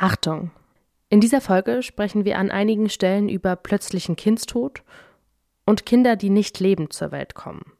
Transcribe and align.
Achtung! 0.00 0.50
In 1.10 1.20
dieser 1.20 1.42
Folge 1.42 1.82
sprechen 1.82 2.24
wir 2.24 2.38
an 2.38 2.50
einigen 2.50 2.88
Stellen 2.88 3.28
über 3.28 3.54
plötzlichen 3.54 4.16
Kindstod 4.16 4.82
und 5.66 5.84
Kinder, 5.84 6.16
die 6.16 6.30
nicht 6.30 6.58
lebend 6.58 6.94
zur 6.94 7.12
Welt 7.12 7.34
kommen. 7.34 7.72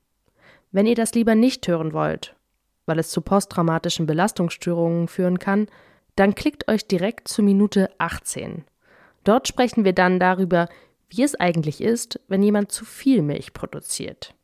Wenn 0.70 0.84
ihr 0.84 0.96
das 0.96 1.14
lieber 1.14 1.34
nicht 1.34 1.66
hören 1.66 1.94
wollt, 1.94 2.36
weil 2.84 2.98
es 2.98 3.08
zu 3.08 3.22
posttraumatischen 3.22 4.04
Belastungsstörungen 4.04 5.08
führen 5.08 5.38
kann, 5.38 5.68
dann 6.14 6.34
klickt 6.34 6.68
euch 6.68 6.86
direkt 6.86 7.26
zu 7.26 7.42
Minute 7.42 7.88
18. 7.96 8.64
Dort 9.24 9.48
sprechen 9.48 9.86
wir 9.86 9.94
dann 9.94 10.20
darüber, 10.20 10.68
wie 11.08 11.22
es 11.22 11.36
eigentlich 11.36 11.80
ist, 11.80 12.20
wenn 12.28 12.42
jemand 12.42 12.70
zu 12.70 12.84
viel 12.84 13.22
Milch 13.22 13.54
produziert. 13.54 14.34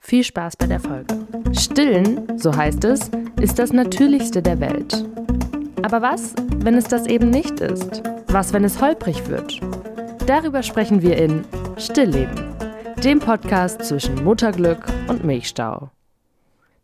Viel 0.00 0.24
Spaß 0.24 0.56
bei 0.56 0.66
der 0.66 0.80
Folge. 0.80 1.14
Stillen, 1.52 2.38
so 2.38 2.56
heißt 2.56 2.84
es, 2.84 3.10
ist 3.38 3.58
das 3.58 3.74
Natürlichste 3.74 4.40
der 4.40 4.60
Welt. 4.60 5.04
Aber 5.82 6.02
was, 6.02 6.34
wenn 6.56 6.74
es 6.74 6.84
das 6.84 7.06
eben 7.06 7.30
nicht 7.30 7.60
ist? 7.60 8.02
Was, 8.26 8.52
wenn 8.52 8.64
es 8.64 8.80
holprig 8.80 9.28
wird? 9.28 9.60
Darüber 10.26 10.62
sprechen 10.62 11.02
wir 11.02 11.16
in 11.16 11.44
Stillleben, 11.76 12.54
dem 13.04 13.20
Podcast 13.20 13.84
zwischen 13.84 14.22
Mutterglück 14.24 14.84
und 15.08 15.24
Milchstau. 15.24 15.90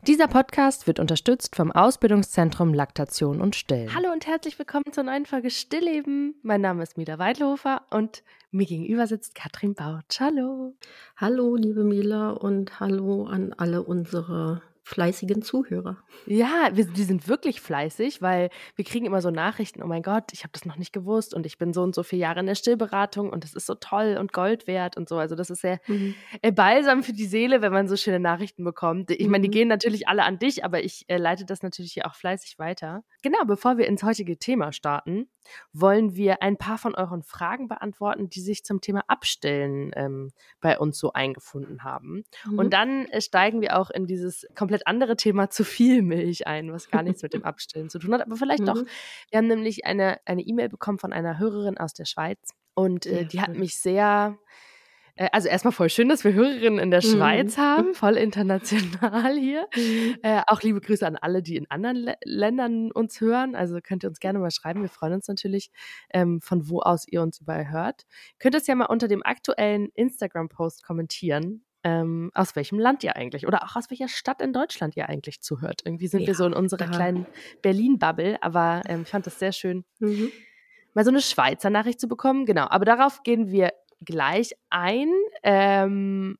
Dieser 0.06 0.28
Podcast 0.28 0.86
wird 0.86 1.00
unterstützt 1.00 1.56
vom 1.56 1.72
Ausbildungszentrum 1.72 2.72
Laktation 2.72 3.40
und 3.40 3.56
Stillen. 3.56 3.94
Hallo 3.94 4.12
und 4.12 4.26
herzlich 4.26 4.58
willkommen 4.58 4.92
zur 4.92 5.04
neuen 5.04 5.26
Folge 5.26 5.50
Stillleben. 5.50 6.36
Mein 6.42 6.60
Name 6.60 6.82
ist 6.82 6.96
Mila 6.96 7.18
Weidlofer 7.18 7.82
und 7.90 8.22
mir 8.52 8.66
gegenüber 8.66 9.06
sitzt 9.06 9.34
Katrin 9.34 9.74
Bautsch. 9.74 10.20
Hallo. 10.20 10.74
Hallo, 11.16 11.56
liebe 11.56 11.82
Mila 11.82 12.30
und 12.30 12.78
hallo 12.78 13.24
an 13.24 13.54
alle 13.54 13.82
unsere 13.82 14.62
fleißigen 14.84 15.42
Zuhörer. 15.42 15.96
Ja, 16.26 16.70
wir, 16.74 16.84
die 16.84 17.04
sind 17.04 17.26
wirklich 17.26 17.60
fleißig, 17.62 18.20
weil 18.20 18.50
wir 18.76 18.84
kriegen 18.84 19.06
immer 19.06 19.22
so 19.22 19.30
Nachrichten, 19.30 19.82
oh 19.82 19.86
mein 19.86 20.02
Gott, 20.02 20.32
ich 20.32 20.42
habe 20.42 20.52
das 20.52 20.66
noch 20.66 20.76
nicht 20.76 20.92
gewusst 20.92 21.34
und 21.34 21.46
ich 21.46 21.56
bin 21.56 21.72
so 21.72 21.82
und 21.82 21.94
so 21.94 22.02
viele 22.02 22.20
Jahre 22.20 22.40
in 22.40 22.46
der 22.46 22.54
Stillberatung 22.54 23.30
und 23.30 23.44
das 23.44 23.54
ist 23.54 23.66
so 23.66 23.74
toll 23.74 24.16
und 24.20 24.34
Gold 24.34 24.66
wert 24.66 24.96
und 24.98 25.08
so. 25.08 25.16
Also 25.16 25.34
das 25.34 25.48
ist 25.48 25.62
sehr 25.62 25.80
mhm. 25.86 26.14
äh, 26.42 26.52
balsam 26.52 27.02
für 27.02 27.14
die 27.14 27.24
Seele, 27.24 27.62
wenn 27.62 27.72
man 27.72 27.88
so 27.88 27.96
schöne 27.96 28.20
Nachrichten 28.20 28.62
bekommt. 28.62 29.10
Ich 29.10 29.26
meine, 29.26 29.42
die 29.42 29.48
mhm. 29.48 29.52
gehen 29.52 29.68
natürlich 29.68 30.06
alle 30.06 30.24
an 30.24 30.38
dich, 30.38 30.64
aber 30.64 30.84
ich 30.84 31.06
äh, 31.08 31.16
leite 31.16 31.46
das 31.46 31.62
natürlich 31.62 31.94
hier 31.94 32.06
auch 32.06 32.14
fleißig 32.14 32.58
weiter. 32.58 33.04
Genau, 33.22 33.42
bevor 33.46 33.78
wir 33.78 33.86
ins 33.86 34.02
heutige 34.02 34.38
Thema 34.38 34.72
starten, 34.72 35.28
wollen 35.72 36.14
wir 36.14 36.42
ein 36.42 36.56
paar 36.56 36.78
von 36.78 36.94
euren 36.94 37.22
Fragen 37.22 37.68
beantworten, 37.68 38.28
die 38.28 38.40
sich 38.40 38.64
zum 38.64 38.80
Thema 38.80 39.02
Abstellen 39.08 39.92
ähm, 39.94 40.32
bei 40.60 40.78
uns 40.78 40.98
so 40.98 41.12
eingefunden 41.12 41.84
haben. 41.84 42.24
Mhm. 42.46 42.58
Und 42.58 42.72
dann 42.72 43.06
äh, 43.06 43.20
steigen 43.20 43.60
wir 43.60 43.78
auch 43.78 43.90
in 43.90 44.06
dieses 44.06 44.46
komplett 44.74 44.86
andere 44.86 45.16
Thema 45.16 45.50
zu 45.50 45.64
viel 45.64 46.02
Milch 46.02 46.46
ein, 46.46 46.72
was 46.72 46.90
gar 46.90 47.02
nichts 47.02 47.22
mit 47.22 47.32
dem 47.32 47.44
Abstillen 47.44 47.90
zu 47.90 47.98
tun 47.98 48.12
hat. 48.14 48.22
Aber 48.22 48.36
vielleicht 48.36 48.62
mhm. 48.62 48.66
doch. 48.66 48.84
Wir 49.30 49.38
haben 49.38 49.46
nämlich 49.46 49.86
eine 49.86 50.18
E-Mail 50.26 50.68
bekommen 50.68 50.98
von 50.98 51.12
einer 51.12 51.38
Hörerin 51.38 51.78
aus 51.78 51.94
der 51.94 52.04
Schweiz 52.04 52.50
und 52.74 53.06
äh, 53.06 53.24
die 53.24 53.40
hat 53.40 53.56
mich 53.56 53.76
sehr 53.76 54.36
äh, 55.14 55.28
also 55.30 55.48
erstmal 55.48 55.72
voll 55.72 55.90
schön, 55.90 56.08
dass 56.08 56.24
wir 56.24 56.32
Hörerinnen 56.32 56.80
in 56.80 56.90
der 56.90 57.04
mhm. 57.04 57.08
Schweiz 57.08 57.56
haben, 57.58 57.94
voll 57.94 58.16
international 58.16 59.36
hier. 59.38 59.68
Mhm. 59.76 60.16
Äh, 60.22 60.42
auch 60.48 60.62
liebe 60.62 60.80
Grüße 60.80 61.06
an 61.06 61.16
alle, 61.16 61.40
die 61.40 61.56
in 61.56 61.70
anderen 61.70 62.08
L 62.08 62.16
Ländern 62.24 62.90
uns 62.90 63.20
hören. 63.20 63.54
Also 63.54 63.78
könnt 63.80 64.02
ihr 64.02 64.08
uns 64.08 64.18
gerne 64.18 64.40
mal 64.40 64.50
schreiben. 64.50 64.82
Wir 64.82 64.88
freuen 64.88 65.12
uns 65.12 65.28
natürlich, 65.28 65.70
ähm, 66.12 66.40
von 66.40 66.68
wo 66.68 66.80
aus 66.80 67.06
ihr 67.06 67.22
uns 67.22 67.40
überall 67.40 67.70
hört. 67.70 68.06
Könnt 68.40 68.56
es 68.56 68.66
ja 68.66 68.74
mal 68.74 68.86
unter 68.86 69.06
dem 69.06 69.22
aktuellen 69.22 69.90
Instagram-Post 69.94 70.84
kommentieren. 70.84 71.64
Ähm, 71.86 72.30
aus 72.32 72.56
welchem 72.56 72.78
Land 72.78 73.04
ihr 73.04 73.14
eigentlich 73.14 73.46
oder 73.46 73.62
auch 73.62 73.76
aus 73.76 73.90
welcher 73.90 74.08
Stadt 74.08 74.40
in 74.40 74.54
Deutschland 74.54 74.96
ihr 74.96 75.08
eigentlich 75.10 75.42
zuhört. 75.42 75.82
Irgendwie 75.84 76.06
sind 76.06 76.22
ja, 76.22 76.28
wir 76.28 76.34
so 76.34 76.46
in 76.46 76.54
unserer 76.54 76.86
kleinen 76.86 77.26
Berlin-Bubble, 77.60 78.42
aber 78.42 78.82
ähm, 78.86 79.02
ich 79.02 79.08
fand 79.08 79.26
das 79.26 79.38
sehr 79.38 79.52
schön, 79.52 79.84
mhm. 79.98 80.32
mal 80.94 81.04
so 81.04 81.10
eine 81.10 81.20
Schweizer 81.20 81.68
Nachricht 81.68 82.00
zu 82.00 82.08
bekommen. 82.08 82.46
Genau, 82.46 82.66
aber 82.70 82.86
darauf 82.86 83.22
gehen 83.22 83.50
wir 83.50 83.74
gleich 84.00 84.54
ein. 84.70 85.12
Ähm, 85.42 86.38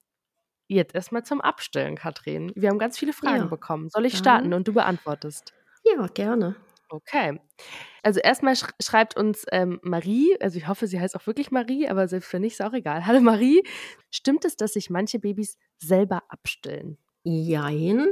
jetzt 0.66 0.94
erstmal 0.94 1.24
zum 1.24 1.40
Abstellen, 1.40 1.96
Katrin. 1.96 2.52
Wir 2.54 2.70
haben 2.70 2.78
ganz 2.78 2.98
viele 2.98 3.12
Fragen 3.12 3.42
ja. 3.42 3.46
bekommen. 3.46 3.90
Soll 3.90 4.06
ich 4.06 4.16
starten 4.16 4.54
und 4.54 4.66
du 4.66 4.72
beantwortest? 4.72 5.52
Ja, 5.84 6.06
gerne. 6.06 6.56
Okay. 6.96 7.40
Also 8.02 8.20
erstmal 8.20 8.54
sch 8.56 8.66
schreibt 8.80 9.16
uns 9.16 9.44
ähm, 9.50 9.80
Marie, 9.82 10.36
also 10.40 10.58
ich 10.58 10.68
hoffe, 10.68 10.86
sie 10.86 11.00
heißt 11.00 11.16
auch 11.16 11.26
wirklich 11.26 11.50
Marie, 11.50 11.88
aber 11.88 12.06
selbst 12.08 12.32
wenn 12.32 12.42
nicht, 12.42 12.52
ist 12.54 12.62
auch 12.62 12.72
egal. 12.72 13.06
Hallo 13.06 13.20
Marie. 13.20 13.62
Stimmt 14.10 14.44
es, 14.44 14.56
dass 14.56 14.74
sich 14.74 14.90
manche 14.90 15.18
Babys 15.18 15.58
selber 15.78 16.22
abstillen? 16.28 16.98
Jein. 17.26 18.08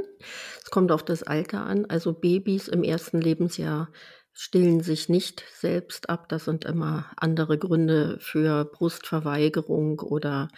Es 0.63 0.71
kommt 0.71 0.91
auf 0.91 1.03
das 1.03 1.21
Alter 1.23 1.65
an. 1.65 1.85
Also 1.85 2.13
Babys 2.13 2.67
im 2.67 2.83
ersten 2.83 3.21
Lebensjahr 3.21 3.89
stillen 4.33 4.81
sich 4.81 5.07
nicht 5.09 5.43
selbst 5.53 6.09
ab. 6.09 6.29
Das 6.29 6.45
sind 6.45 6.65
immer 6.65 7.11
andere 7.17 7.59
Gründe 7.59 8.17
für 8.19 8.65
Brustverweigerung 8.65 9.99
oder 9.99 10.49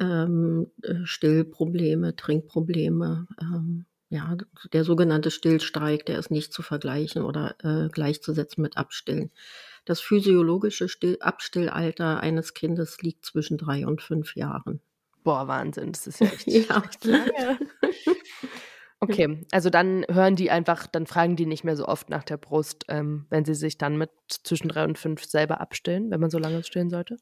ähm, 0.00 0.72
äh, 0.82 1.04
Stillprobleme, 1.04 2.16
Trinkprobleme. 2.16 3.26
Ähm, 3.40 3.86
ja, 4.14 4.36
der 4.72 4.84
sogenannte 4.84 5.32
Stillstreik, 5.32 6.06
der 6.06 6.20
ist 6.20 6.30
nicht 6.30 6.52
zu 6.52 6.62
vergleichen 6.62 7.22
oder 7.22 7.56
äh, 7.64 7.88
gleichzusetzen 7.88 8.62
mit 8.62 8.76
Abstillen. 8.76 9.32
Das 9.84 10.00
physiologische 10.00 10.88
Still 10.88 11.18
Abstillalter 11.20 12.20
eines 12.20 12.54
Kindes 12.54 13.02
liegt 13.02 13.26
zwischen 13.26 13.58
drei 13.58 13.86
und 13.86 14.02
fünf 14.02 14.36
Jahren. 14.36 14.80
Boah, 15.24 15.48
Wahnsinn, 15.48 15.90
das 15.90 16.06
ist 16.06 16.20
ja 16.20 16.26
echt, 16.32 16.46
ja. 16.46 16.82
echt 16.84 17.04
lange. 17.04 17.58
Okay, 19.00 19.44
also 19.50 19.68
dann 19.68 20.06
hören 20.10 20.34
die 20.34 20.50
einfach, 20.50 20.86
dann 20.86 21.06
fragen 21.06 21.36
die 21.36 21.44
nicht 21.44 21.62
mehr 21.62 21.76
so 21.76 21.86
oft 21.86 22.08
nach 22.08 22.24
der 22.24 22.38
Brust, 22.38 22.86
ähm, 22.88 23.26
wenn 23.28 23.44
sie 23.44 23.54
sich 23.54 23.76
dann 23.76 23.98
mit 23.98 24.08
zwischen 24.28 24.68
drei 24.68 24.84
und 24.84 24.96
fünf 24.96 25.24
selber 25.24 25.60
abstillen, 25.60 26.10
wenn 26.10 26.20
man 26.20 26.30
so 26.30 26.38
lange 26.38 26.62
stillen 26.62 26.88
sollte? 26.88 27.18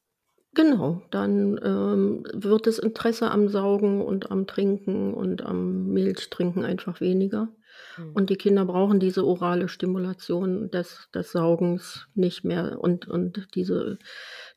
Genau, 0.55 1.01
dann 1.11 1.59
ähm, 1.65 2.25
wird 2.35 2.67
das 2.67 2.79
Interesse 2.79 3.31
am 3.31 3.49
Saugen 3.49 4.03
und 4.03 4.31
am 4.31 4.47
Trinken 4.47 5.15
und 5.15 5.43
am 5.43 5.87
Milchtrinken 5.89 6.65
einfach 6.65 7.01
weniger. 7.01 7.49
Mhm. 7.97 8.13
Und 8.13 8.29
die 8.29 8.37
Kinder 8.37 8.67
brauchen 8.67 9.01
diese 9.01 9.27
orale 9.27 9.69
Stimulation 9.69 10.71
des, 10.71 11.09
des 11.15 11.33
Saugens 11.33 12.07
nicht 12.15 12.45
mehr 12.45 12.79
und, 12.81 13.09
und 13.09 13.49
diese 13.55 13.99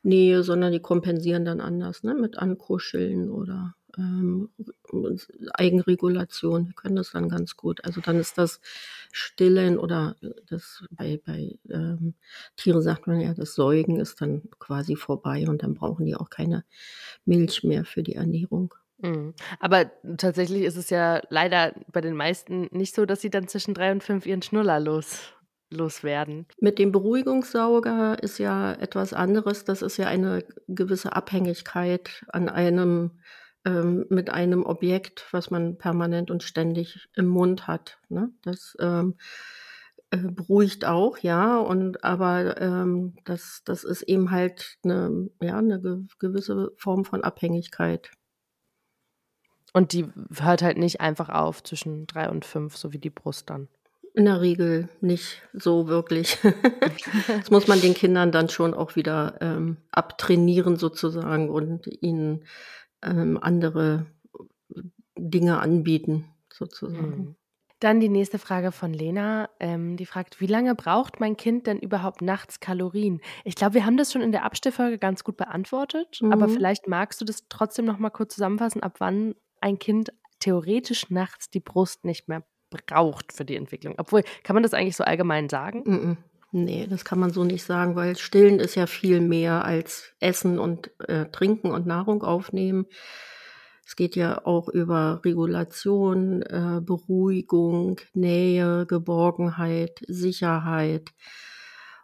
Nähe, 0.02 0.42
sondern 0.42 0.72
die 0.72 0.80
kompensieren 0.80 1.46
dann 1.46 1.60
anders, 1.62 2.02
ne? 2.02 2.14
mit 2.14 2.36
Ankuscheln 2.36 3.30
oder 3.30 3.74
ähm, 3.98 4.50
Eigenregulation. 5.54 6.66
Wir 6.66 6.74
können 6.74 6.96
das 6.96 7.12
dann 7.12 7.28
ganz 7.28 7.56
gut. 7.56 7.84
Also 7.84 8.00
dann 8.00 8.18
ist 8.18 8.38
das 8.38 8.60
Stillen 9.12 9.78
oder 9.78 10.16
das 10.48 10.84
bei, 10.90 11.20
bei 11.24 11.58
ähm, 11.70 12.14
Tieren 12.56 12.82
sagt 12.82 13.06
man 13.06 13.20
ja, 13.20 13.34
das 13.34 13.54
Säugen 13.54 13.98
ist 13.98 14.20
dann 14.20 14.42
quasi 14.58 14.96
vorbei 14.96 15.48
und 15.48 15.62
dann 15.62 15.74
brauchen 15.74 16.06
die 16.06 16.16
auch 16.16 16.30
keine 16.30 16.64
Milch 17.24 17.64
mehr 17.64 17.84
für 17.84 18.02
die 18.02 18.14
Ernährung. 18.14 18.74
Mhm. 18.98 19.34
Aber 19.60 19.90
tatsächlich 20.16 20.62
ist 20.62 20.76
es 20.76 20.90
ja 20.90 21.20
leider 21.28 21.74
bei 21.92 22.00
den 22.00 22.16
meisten 22.16 22.68
nicht 22.70 22.94
so, 22.94 23.04
dass 23.06 23.20
sie 23.20 23.30
dann 23.30 23.48
zwischen 23.48 23.74
drei 23.74 23.92
und 23.92 24.02
fünf 24.02 24.26
ihren 24.26 24.42
Schnuller 24.42 24.80
los 24.80 25.32
loswerden. 25.70 26.46
Mit 26.60 26.78
dem 26.78 26.92
Beruhigungssauger 26.92 28.22
ist 28.22 28.38
ja 28.38 28.72
etwas 28.74 29.12
anderes. 29.12 29.64
Das 29.64 29.82
ist 29.82 29.96
ja 29.96 30.06
eine 30.06 30.44
gewisse 30.68 31.14
Abhängigkeit 31.14 32.24
an 32.28 32.48
einem 32.48 33.10
ähm, 33.66 34.06
mit 34.08 34.30
einem 34.30 34.64
Objekt, 34.64 35.26
was 35.32 35.50
man 35.50 35.76
permanent 35.76 36.30
und 36.30 36.44
ständig 36.44 37.08
im 37.14 37.26
Mund 37.26 37.66
hat. 37.66 37.98
Ne? 38.08 38.30
Das 38.42 38.76
ähm, 38.80 39.16
äh, 40.10 40.18
beruhigt 40.18 40.84
auch, 40.84 41.18
ja, 41.18 41.58
und 41.58 42.04
aber 42.04 42.60
ähm, 42.60 43.16
das, 43.24 43.62
das 43.64 43.82
ist 43.82 44.02
eben 44.02 44.30
halt 44.30 44.78
eine, 44.84 45.28
ja, 45.42 45.58
eine 45.58 46.06
gewisse 46.20 46.72
Form 46.76 47.04
von 47.04 47.24
Abhängigkeit. 47.24 48.12
Und 49.72 49.92
die 49.92 50.06
hört 50.40 50.62
halt 50.62 50.78
nicht 50.78 51.00
einfach 51.00 51.28
auf 51.28 51.62
zwischen 51.62 52.06
drei 52.06 52.30
und 52.30 52.44
fünf, 52.44 52.76
so 52.76 52.92
wie 52.92 52.98
die 52.98 53.10
Brust 53.10 53.50
dann. 53.50 53.68
In 54.14 54.24
der 54.24 54.40
Regel 54.40 54.88
nicht 55.02 55.42
so 55.52 55.88
wirklich. 55.88 56.38
das 57.26 57.50
muss 57.50 57.66
man 57.66 57.80
den 57.80 57.92
Kindern 57.92 58.32
dann 58.32 58.48
schon 58.48 58.72
auch 58.72 58.96
wieder 58.96 59.36
ähm, 59.40 59.76
abtrainieren 59.90 60.76
sozusagen 60.76 61.50
und 61.50 61.86
ihnen 62.00 62.44
ähm, 63.06 63.38
andere 63.40 64.06
Dinge 65.16 65.58
anbieten, 65.58 66.26
sozusagen. 66.52 67.08
Mhm. 67.08 67.36
Dann 67.80 68.00
die 68.00 68.08
nächste 68.08 68.38
Frage 68.38 68.72
von 68.72 68.94
Lena, 68.94 69.50
ähm, 69.60 69.98
die 69.98 70.06
fragt, 70.06 70.40
wie 70.40 70.46
lange 70.46 70.74
braucht 70.74 71.20
mein 71.20 71.36
Kind 71.36 71.66
denn 71.66 71.78
überhaupt 71.78 72.22
nachts 72.22 72.58
Kalorien? 72.58 73.20
Ich 73.44 73.54
glaube, 73.54 73.74
wir 73.74 73.84
haben 73.84 73.98
das 73.98 74.12
schon 74.12 74.22
in 74.22 74.32
der 74.32 74.44
Abstellfolge 74.44 74.98
ganz 74.98 75.24
gut 75.24 75.36
beantwortet, 75.36 76.20
mhm. 76.22 76.32
aber 76.32 76.48
vielleicht 76.48 76.88
magst 76.88 77.20
du 77.20 77.26
das 77.26 77.48
trotzdem 77.50 77.84
noch 77.84 77.98
mal 77.98 78.10
kurz 78.10 78.34
zusammenfassen, 78.34 78.82
ab 78.82 78.94
wann 78.98 79.34
ein 79.60 79.78
Kind 79.78 80.12
theoretisch 80.40 81.10
nachts 81.10 81.50
die 81.50 81.60
Brust 81.60 82.04
nicht 82.06 82.28
mehr 82.28 82.44
braucht 82.70 83.32
für 83.32 83.44
die 83.44 83.56
Entwicklung. 83.56 83.94
Obwohl, 83.98 84.22
kann 84.42 84.54
man 84.54 84.62
das 84.62 84.74
eigentlich 84.74 84.96
so 84.96 85.04
allgemein 85.04 85.48
sagen? 85.50 85.82
Mhm. 85.84 86.16
Nee, 86.52 86.86
das 86.88 87.04
kann 87.04 87.18
man 87.18 87.32
so 87.32 87.44
nicht 87.44 87.64
sagen, 87.64 87.96
weil 87.96 88.16
Stillen 88.16 88.60
ist 88.60 88.76
ja 88.76 88.86
viel 88.86 89.20
mehr 89.20 89.64
als 89.64 90.12
Essen 90.20 90.58
und 90.58 90.90
äh, 91.08 91.26
Trinken 91.26 91.70
und 91.70 91.86
Nahrung 91.86 92.22
aufnehmen. 92.22 92.86
Es 93.84 93.94
geht 93.94 94.16
ja 94.16 94.44
auch 94.44 94.68
über 94.68 95.20
Regulation, 95.24 96.42
äh, 96.42 96.80
Beruhigung, 96.82 98.00
Nähe, 98.14 98.86
Geborgenheit, 98.86 100.00
Sicherheit. 100.08 101.10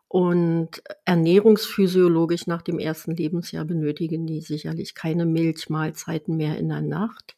Und 0.09 0.83
ernährungsphysiologisch 1.06 2.47
nach 2.47 2.62
dem 2.62 2.79
ersten 2.79 3.17
Lebensjahr 3.17 3.65
benötigen 3.65 4.27
die 4.27 4.43
sicherlich 4.43 4.95
keine 4.95 5.25
Milchmahlzeiten 5.25 6.37
mehr 6.37 6.59
in 6.59 6.69
der 6.69 6.83
Nacht. 6.83 7.37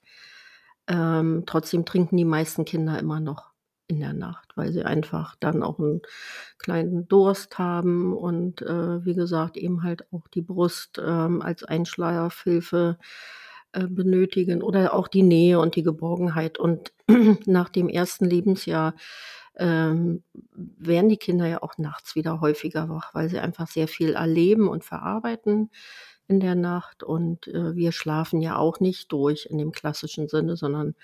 Ähm, 0.89 1.45
trotzdem 1.47 1.85
trinken 1.85 2.17
die 2.17 2.25
meisten 2.25 2.65
Kinder 2.65 2.99
immer 2.99 3.21
noch 3.21 3.54
in 3.87 4.01
der 4.01 4.15
Nacht, 4.15 4.57
weil 4.57 4.73
sie 4.73 4.85
einfach 4.85 5.37
dann 5.41 5.63
auch 5.63 5.79
einen 5.79 6.03
kleinen 6.59 7.07
Durst 7.09 7.59
haben 7.59 8.17
und 8.17 8.63
äh, 8.63 9.05
wie 9.05 9.15
gesagt 9.15 9.57
eben 9.57 9.83
halt 9.83 10.11
auch 10.13 10.27
die 10.29 10.43
Brust 10.43 11.01
ähm, 11.05 11.43
als 11.43 11.65
Einschlafhilfe 11.65 12.99
äh, 13.73 13.87
benötigen 13.89 14.63
oder 14.63 14.95
auch 14.95 15.09
die 15.09 15.23
Nähe 15.23 15.59
und 15.59 15.77
die 15.77 15.83
Geborgenheit. 15.83 16.59
Und 16.59 16.93
nach 17.47 17.69
dem 17.69 17.89
ersten 17.89 18.25
Lebensjahr 18.25 18.95
ähm, 19.57 20.23
werden 20.55 21.09
die 21.09 21.17
Kinder 21.17 21.47
ja 21.47 21.63
auch 21.63 21.77
nachts 21.79 22.15
wieder 22.15 22.41
häufiger 22.41 22.89
wach, 22.89 23.15
weil 23.15 23.29
sie 23.29 23.39
einfach 23.39 23.69
sehr 23.69 23.89
viel 23.89 24.15
erleben 24.15 24.69
und 24.69 24.85
verarbeiten 24.85 25.71
in 26.29 26.41
der 26.41 26.55
Nacht. 26.55 27.03
Und 27.03 27.49
äh, 27.49 27.75
wir 27.77 27.93
schlafen 27.93 28.41
ja 28.41 28.57
auch 28.57 28.81
nicht 28.81 29.13
durch 29.13 29.47
in 29.47 29.59
dem 29.59 29.73
klassischen 29.73 30.29
Sinne, 30.29 30.57
sondern 30.57 30.95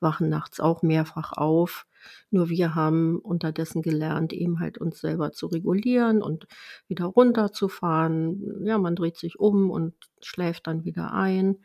wachen 0.00 0.28
nachts 0.28 0.60
auch 0.60 0.82
mehrfach 0.82 1.32
auf. 1.32 1.86
Nur 2.30 2.48
wir 2.48 2.74
haben 2.74 3.18
unterdessen 3.18 3.82
gelernt, 3.82 4.32
eben 4.32 4.60
halt 4.60 4.78
uns 4.78 5.00
selber 5.00 5.32
zu 5.32 5.46
regulieren 5.46 6.22
und 6.22 6.46
wieder 6.88 7.06
runterzufahren. 7.06 8.64
Ja, 8.64 8.78
man 8.78 8.96
dreht 8.96 9.16
sich 9.16 9.38
um 9.38 9.70
und 9.70 9.94
schläft 10.20 10.66
dann 10.66 10.84
wieder 10.84 11.12
ein 11.12 11.58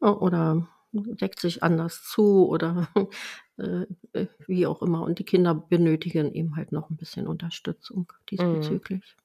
oder 0.00 0.68
deckt 0.92 1.40
sich 1.40 1.62
anders 1.62 2.02
zu 2.02 2.48
oder 2.48 2.88
äh, 3.58 3.86
äh, 4.12 4.26
wie 4.46 4.66
auch 4.66 4.82
immer. 4.82 5.02
Und 5.02 5.18
die 5.18 5.24
Kinder 5.24 5.54
benötigen 5.54 6.32
eben 6.32 6.56
halt 6.56 6.72
noch 6.72 6.90
ein 6.90 6.96
bisschen 6.96 7.26
Unterstützung 7.26 8.12
mhm. 8.12 8.26
diesbezüglich. 8.30 9.16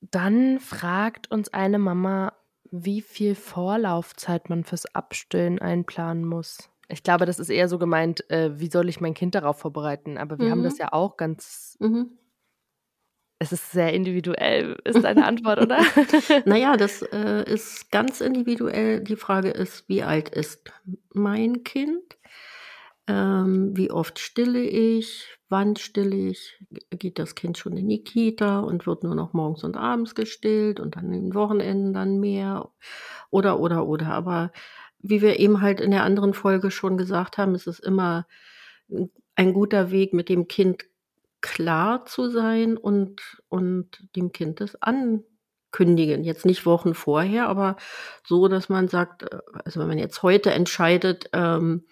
Dann 0.00 0.58
fragt 0.58 1.30
uns 1.30 1.52
eine 1.52 1.78
Mama, 1.78 2.32
wie 2.70 3.02
viel 3.02 3.34
Vorlaufzeit 3.34 4.48
man 4.48 4.64
fürs 4.64 4.86
Abstillen 4.94 5.60
einplanen 5.60 6.24
muss. 6.24 6.70
Ich 6.92 7.02
glaube, 7.02 7.24
das 7.24 7.38
ist 7.38 7.48
eher 7.48 7.68
so 7.68 7.78
gemeint, 7.78 8.28
äh, 8.30 8.58
wie 8.60 8.70
soll 8.70 8.88
ich 8.88 9.00
mein 9.00 9.14
Kind 9.14 9.34
darauf 9.34 9.58
vorbereiten? 9.58 10.18
Aber 10.18 10.38
wir 10.38 10.46
mhm. 10.46 10.50
haben 10.50 10.62
das 10.62 10.74
mhm. 10.74 10.80
ja 10.80 10.92
auch 10.92 11.16
ganz. 11.16 11.76
Mhm. 11.80 12.18
Es 13.38 13.50
ist 13.50 13.72
sehr 13.72 13.92
individuell, 13.92 14.76
ist 14.84 15.02
deine 15.02 15.24
Antwort, 15.26 15.60
oder? 15.60 15.80
naja, 16.44 16.76
das 16.76 17.02
äh, 17.02 17.50
ist 17.50 17.90
ganz 17.90 18.20
individuell. 18.20 19.00
Die 19.00 19.16
Frage 19.16 19.50
ist, 19.50 19.88
wie 19.88 20.02
alt 20.02 20.28
ist 20.28 20.70
mein 21.12 21.64
Kind? 21.64 22.18
Ähm, 23.08 23.76
wie 23.76 23.90
oft 23.90 24.18
stille 24.18 24.62
ich? 24.62 25.26
Wann 25.48 25.76
stille 25.76 26.14
ich? 26.14 26.62
Geht 26.90 27.18
das 27.18 27.34
Kind 27.34 27.58
schon 27.58 27.76
in 27.76 27.88
die 27.88 28.04
Kita 28.04 28.60
und 28.60 28.86
wird 28.86 29.02
nur 29.02 29.14
noch 29.14 29.32
morgens 29.32 29.64
und 29.64 29.76
abends 29.76 30.14
gestillt 30.14 30.78
und 30.78 30.96
dann 30.96 31.06
in 31.06 31.24
den 31.24 31.34
Wochenenden 31.34 31.92
dann 31.92 32.20
mehr? 32.20 32.70
Oder, 33.30 33.58
oder, 33.58 33.86
oder. 33.86 34.06
Aber 34.08 34.52
wie 35.02 35.20
wir 35.20 35.38
eben 35.38 35.60
halt 35.60 35.80
in 35.80 35.90
der 35.90 36.04
anderen 36.04 36.34
Folge 36.34 36.70
schon 36.70 36.96
gesagt 36.96 37.38
haben, 37.38 37.54
ist 37.54 37.66
es 37.66 37.80
immer 37.80 38.26
ein 39.34 39.52
guter 39.52 39.90
Weg, 39.90 40.14
mit 40.14 40.28
dem 40.28 40.48
Kind 40.48 40.84
klar 41.40 42.04
zu 42.06 42.30
sein 42.30 42.76
und, 42.76 43.42
und 43.48 44.08
dem 44.14 44.32
Kind 44.32 44.60
das 44.60 44.80
ankündigen. 44.80 46.24
Jetzt 46.24 46.46
nicht 46.46 46.64
Wochen 46.64 46.94
vorher, 46.94 47.48
aber 47.48 47.76
so, 48.24 48.48
dass 48.48 48.68
man 48.68 48.88
sagt, 48.88 49.24
äh, 49.24 49.38
also 49.64 49.80
wenn 49.80 49.88
man 49.88 49.98
jetzt 49.98 50.22
heute 50.22 50.52
entscheidet, 50.52 51.28
ähm, 51.32 51.84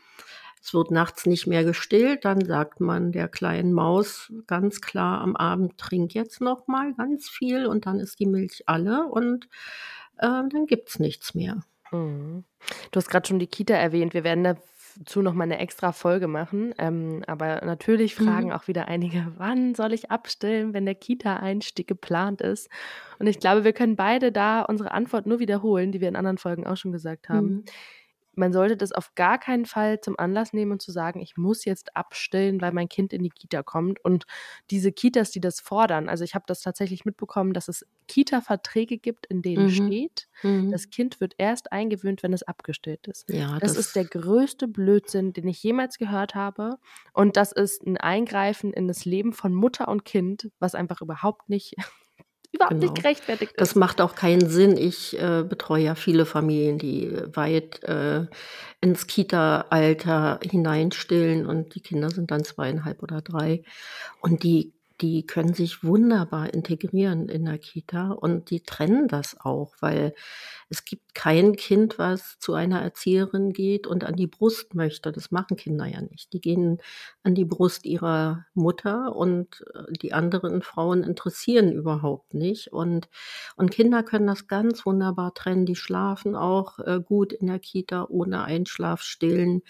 es 0.62 0.74
wird 0.74 0.90
nachts 0.90 1.26
nicht 1.26 1.46
mehr 1.46 1.64
gestillt, 1.64 2.24
dann 2.24 2.44
sagt 2.44 2.80
man 2.80 3.12
der 3.12 3.28
kleinen 3.28 3.72
Maus 3.72 4.30
ganz 4.46 4.82
klar 4.82 5.22
am 5.22 5.34
Abend, 5.34 5.78
trink 5.78 6.14
jetzt 6.14 6.40
noch 6.40 6.66
mal 6.66 6.94
ganz 6.94 7.28
viel 7.28 7.66
und 7.66 7.86
dann 7.86 7.98
ist 7.98 8.20
die 8.20 8.26
Milch 8.26 8.64
alle 8.66 9.06
und 9.06 9.46
äh, 10.18 10.26
dann 10.26 10.66
gibt's 10.66 10.98
nichts 10.98 11.34
mehr. 11.34 11.62
Mhm. 11.92 12.44
Du 12.90 12.96
hast 12.96 13.08
gerade 13.08 13.26
schon 13.26 13.38
die 13.38 13.46
Kita 13.46 13.74
erwähnt. 13.74 14.14
Wir 14.14 14.24
werden 14.24 14.44
dazu 14.44 15.22
noch 15.22 15.34
mal 15.34 15.44
eine 15.44 15.58
extra 15.58 15.92
Folge 15.92 16.28
machen. 16.28 16.74
Ähm, 16.78 17.22
aber 17.26 17.64
natürlich 17.64 18.14
fragen 18.14 18.48
mhm. 18.48 18.52
auch 18.52 18.68
wieder 18.68 18.88
einige, 18.88 19.32
wann 19.36 19.74
soll 19.74 19.92
ich 19.92 20.10
abstillen, 20.10 20.74
wenn 20.74 20.84
der 20.84 20.94
Kita-Einstieg 20.94 21.86
geplant 21.86 22.40
ist? 22.40 22.68
Und 23.18 23.26
ich 23.26 23.38
glaube, 23.38 23.64
wir 23.64 23.72
können 23.72 23.96
beide 23.96 24.32
da 24.32 24.62
unsere 24.62 24.92
Antwort 24.92 25.26
nur 25.26 25.38
wiederholen, 25.38 25.92
die 25.92 26.00
wir 26.00 26.08
in 26.08 26.16
anderen 26.16 26.38
Folgen 26.38 26.66
auch 26.66 26.76
schon 26.76 26.92
gesagt 26.92 27.28
haben. 27.28 27.48
Mhm 27.48 27.64
man 28.34 28.52
sollte 28.52 28.76
das 28.76 28.92
auf 28.92 29.14
gar 29.14 29.38
keinen 29.38 29.66
Fall 29.66 30.00
zum 30.00 30.18
Anlass 30.18 30.52
nehmen 30.52 30.72
und 30.72 30.82
zu 30.82 30.92
sagen, 30.92 31.20
ich 31.20 31.36
muss 31.36 31.64
jetzt 31.64 31.96
abstillen, 31.96 32.60
weil 32.60 32.72
mein 32.72 32.88
Kind 32.88 33.12
in 33.12 33.22
die 33.22 33.30
Kita 33.30 33.62
kommt. 33.62 34.04
Und 34.04 34.24
diese 34.70 34.92
Kitas, 34.92 35.30
die 35.30 35.40
das 35.40 35.60
fordern, 35.60 36.08
also 36.08 36.24
ich 36.24 36.34
habe 36.34 36.44
das 36.46 36.62
tatsächlich 36.62 37.04
mitbekommen, 37.04 37.52
dass 37.52 37.68
es 37.68 37.86
Kita-Verträge 38.08 38.98
gibt, 38.98 39.26
in 39.26 39.42
denen 39.42 39.66
mhm. 39.66 39.70
steht, 39.70 40.28
mhm. 40.42 40.70
das 40.70 40.90
Kind 40.90 41.20
wird 41.20 41.34
erst 41.38 41.72
eingewöhnt, 41.72 42.22
wenn 42.22 42.32
es 42.32 42.42
abgestillt 42.42 43.06
ist. 43.06 43.28
Ja, 43.28 43.58
das, 43.58 43.74
das 43.74 43.86
ist 43.86 43.96
der 43.96 44.04
größte 44.04 44.68
Blödsinn, 44.68 45.32
den 45.32 45.48
ich 45.48 45.62
jemals 45.62 45.98
gehört 45.98 46.34
habe. 46.34 46.78
Und 47.12 47.36
das 47.36 47.52
ist 47.52 47.86
ein 47.86 47.96
Eingreifen 47.96 48.72
in 48.72 48.88
das 48.88 49.04
Leben 49.04 49.32
von 49.32 49.52
Mutter 49.52 49.88
und 49.88 50.04
Kind, 50.04 50.50
was 50.58 50.74
einfach 50.74 51.00
überhaupt 51.00 51.48
nicht 51.48 51.74
überhaupt 52.52 52.80
genau. 52.80 52.92
nicht 52.92 53.02
gerechtfertigt 53.02 53.52
ist. 53.52 53.60
Das 53.60 53.74
macht 53.74 54.00
auch 54.00 54.14
keinen 54.14 54.48
Sinn. 54.48 54.76
Ich 54.76 55.18
äh, 55.20 55.42
betreue 55.42 55.84
ja 55.84 55.94
viele 55.94 56.26
Familien, 56.26 56.78
die 56.78 57.12
weit 57.34 57.82
äh, 57.84 58.26
ins 58.80 59.06
Kita-Alter 59.06 60.40
hineinstillen 60.42 61.46
und 61.46 61.74
die 61.74 61.80
Kinder 61.80 62.10
sind 62.10 62.30
dann 62.30 62.44
zweieinhalb 62.44 63.02
oder 63.02 63.20
drei. 63.20 63.62
Und 64.20 64.42
die 64.42 64.72
die 65.00 65.26
können 65.26 65.54
sich 65.54 65.82
wunderbar 65.82 66.52
integrieren 66.52 67.28
in 67.28 67.46
der 67.46 67.58
Kita 67.58 68.12
und 68.12 68.50
die 68.50 68.60
trennen 68.62 69.08
das 69.08 69.36
auch, 69.40 69.74
weil 69.80 70.14
es 70.68 70.84
gibt 70.84 71.14
kein 71.14 71.56
Kind, 71.56 71.98
was 71.98 72.38
zu 72.38 72.54
einer 72.54 72.80
Erzieherin 72.80 73.52
geht 73.52 73.86
und 73.86 74.04
an 74.04 74.14
die 74.14 74.26
Brust 74.26 74.74
möchte. 74.74 75.10
Das 75.10 75.30
machen 75.30 75.56
Kinder 75.56 75.86
ja 75.86 76.00
nicht. 76.00 76.32
Die 76.32 76.40
gehen 76.40 76.78
an 77.22 77.34
die 77.34 77.44
Brust 77.44 77.86
ihrer 77.86 78.46
Mutter 78.54 79.16
und 79.16 79.64
äh, 79.74 79.92
die 80.00 80.12
anderen 80.12 80.62
Frauen 80.62 81.02
interessieren 81.02 81.72
überhaupt 81.72 82.34
nicht. 82.34 82.72
Und, 82.72 83.08
und 83.56 83.70
Kinder 83.70 84.02
können 84.02 84.26
das 84.26 84.46
ganz 84.46 84.86
wunderbar 84.86 85.34
trennen. 85.34 85.66
Die 85.66 85.76
schlafen 85.76 86.36
auch 86.36 86.78
äh, 86.78 87.00
gut 87.04 87.32
in 87.32 87.48
der 87.48 87.58
Kita 87.58 88.06
ohne 88.08 88.44
Einschlafstillen. 88.44 89.62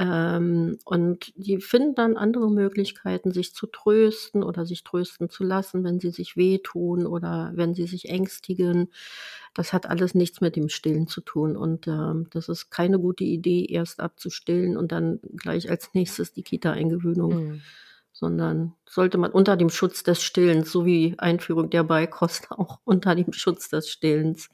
Ähm, 0.00 0.78
und 0.84 1.32
die 1.36 1.58
finden 1.58 1.96
dann 1.96 2.16
andere 2.16 2.48
Möglichkeiten, 2.48 3.32
sich 3.32 3.52
zu 3.52 3.66
trösten 3.66 4.44
oder 4.44 4.64
sich 4.64 4.84
trösten 4.84 5.28
zu 5.28 5.42
lassen, 5.42 5.82
wenn 5.82 5.98
sie 5.98 6.10
sich 6.10 6.36
wehtun 6.36 7.04
oder 7.04 7.50
wenn 7.54 7.74
sie 7.74 7.88
sich 7.88 8.08
ängstigen. 8.08 8.92
Das 9.54 9.72
hat 9.72 9.86
alles 9.86 10.14
nichts 10.14 10.40
mit 10.40 10.54
dem 10.54 10.68
Stillen 10.68 11.08
zu 11.08 11.20
tun. 11.20 11.56
Und 11.56 11.88
ähm, 11.88 12.28
das 12.30 12.48
ist 12.48 12.70
keine 12.70 13.00
gute 13.00 13.24
Idee, 13.24 13.66
erst 13.68 13.98
abzustillen 13.98 14.76
und 14.76 14.92
dann 14.92 15.18
gleich 15.36 15.68
als 15.68 15.92
nächstes 15.94 16.32
die 16.32 16.44
Kita-Eingewöhnung. 16.44 17.34
Mhm. 17.34 17.60
Sondern 18.12 18.74
sollte 18.88 19.18
man 19.18 19.30
unter 19.32 19.56
dem 19.56 19.70
Schutz 19.70 20.02
des 20.02 20.22
Stillens, 20.22 20.72
so 20.72 20.86
wie 20.86 21.14
Einführung 21.18 21.70
der 21.70 21.84
Beikost 21.84 22.50
auch 22.52 22.78
unter 22.84 23.16
dem 23.16 23.32
Schutz 23.32 23.68
des 23.68 23.88
Stillens, 23.88 24.48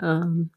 ähm, 0.00 0.50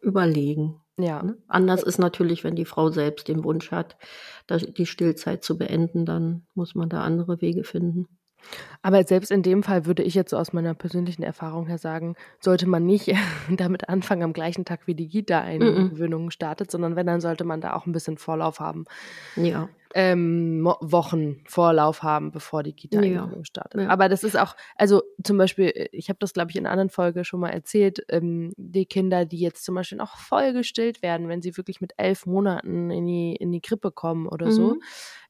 überlegen. 0.00 0.81
Ja. 0.98 1.22
Ne? 1.22 1.36
Anders 1.48 1.82
ist 1.82 1.98
natürlich, 1.98 2.44
wenn 2.44 2.54
die 2.54 2.64
Frau 2.64 2.90
selbst 2.90 3.28
den 3.28 3.44
Wunsch 3.44 3.70
hat, 3.70 3.96
die 4.50 4.86
Stillzeit 4.86 5.42
zu 5.42 5.56
beenden, 5.56 6.04
dann 6.04 6.46
muss 6.54 6.74
man 6.74 6.88
da 6.88 7.02
andere 7.02 7.40
Wege 7.40 7.64
finden. 7.64 8.06
Aber 8.82 9.04
selbst 9.04 9.30
in 9.30 9.42
dem 9.42 9.62
Fall 9.62 9.86
würde 9.86 10.02
ich 10.02 10.14
jetzt 10.14 10.30
so 10.30 10.36
aus 10.36 10.52
meiner 10.52 10.74
persönlichen 10.74 11.22
Erfahrung 11.22 11.68
her 11.68 11.78
sagen, 11.78 12.16
sollte 12.40 12.68
man 12.68 12.84
nicht 12.84 13.14
damit 13.56 13.88
anfangen 13.88 14.24
am 14.24 14.32
gleichen 14.32 14.64
Tag 14.64 14.86
wie 14.86 14.94
die 14.94 15.08
Kita-Eingewöhnung 15.08 16.30
startet, 16.30 16.70
sondern 16.70 16.96
wenn, 16.96 17.06
dann 17.06 17.20
sollte 17.20 17.44
man 17.44 17.60
da 17.60 17.74
auch 17.74 17.86
ein 17.86 17.92
bisschen 17.92 18.18
Vorlauf 18.18 18.58
haben. 18.60 18.84
Ja 19.36 19.68
ähm, 19.94 20.64
Wochen 20.80 21.42
Vorlauf 21.46 22.02
haben, 22.02 22.32
bevor 22.32 22.62
die 22.62 22.72
kita 22.72 23.02
ja. 23.02 23.30
startet. 23.42 23.82
Ja. 23.82 23.88
Aber 23.88 24.08
das 24.08 24.24
ist 24.24 24.36
auch, 24.36 24.56
also 24.76 25.02
zum 25.22 25.38
Beispiel, 25.38 25.66
äh, 25.66 25.88
ich 25.92 26.08
habe 26.08 26.18
das, 26.20 26.32
glaube 26.32 26.50
ich, 26.50 26.56
in 26.56 26.66
einer 26.66 26.72
anderen 26.72 26.90
Folge 26.90 27.24
schon 27.24 27.40
mal 27.40 27.50
erzählt, 27.50 28.04
ähm, 28.08 28.52
die 28.56 28.86
Kinder, 28.86 29.24
die 29.24 29.38
jetzt 29.38 29.64
zum 29.64 29.74
Beispiel 29.74 30.00
auch 30.00 30.16
voll 30.16 30.52
gestillt 30.52 31.02
werden, 31.02 31.28
wenn 31.28 31.42
sie 31.42 31.56
wirklich 31.56 31.80
mit 31.80 31.92
elf 31.96 32.26
Monaten 32.26 32.90
in 32.90 33.06
die, 33.06 33.36
in 33.36 33.52
die 33.52 33.60
Krippe 33.60 33.90
kommen 33.90 34.26
oder 34.26 34.46
mhm. 34.46 34.52
so 34.52 34.76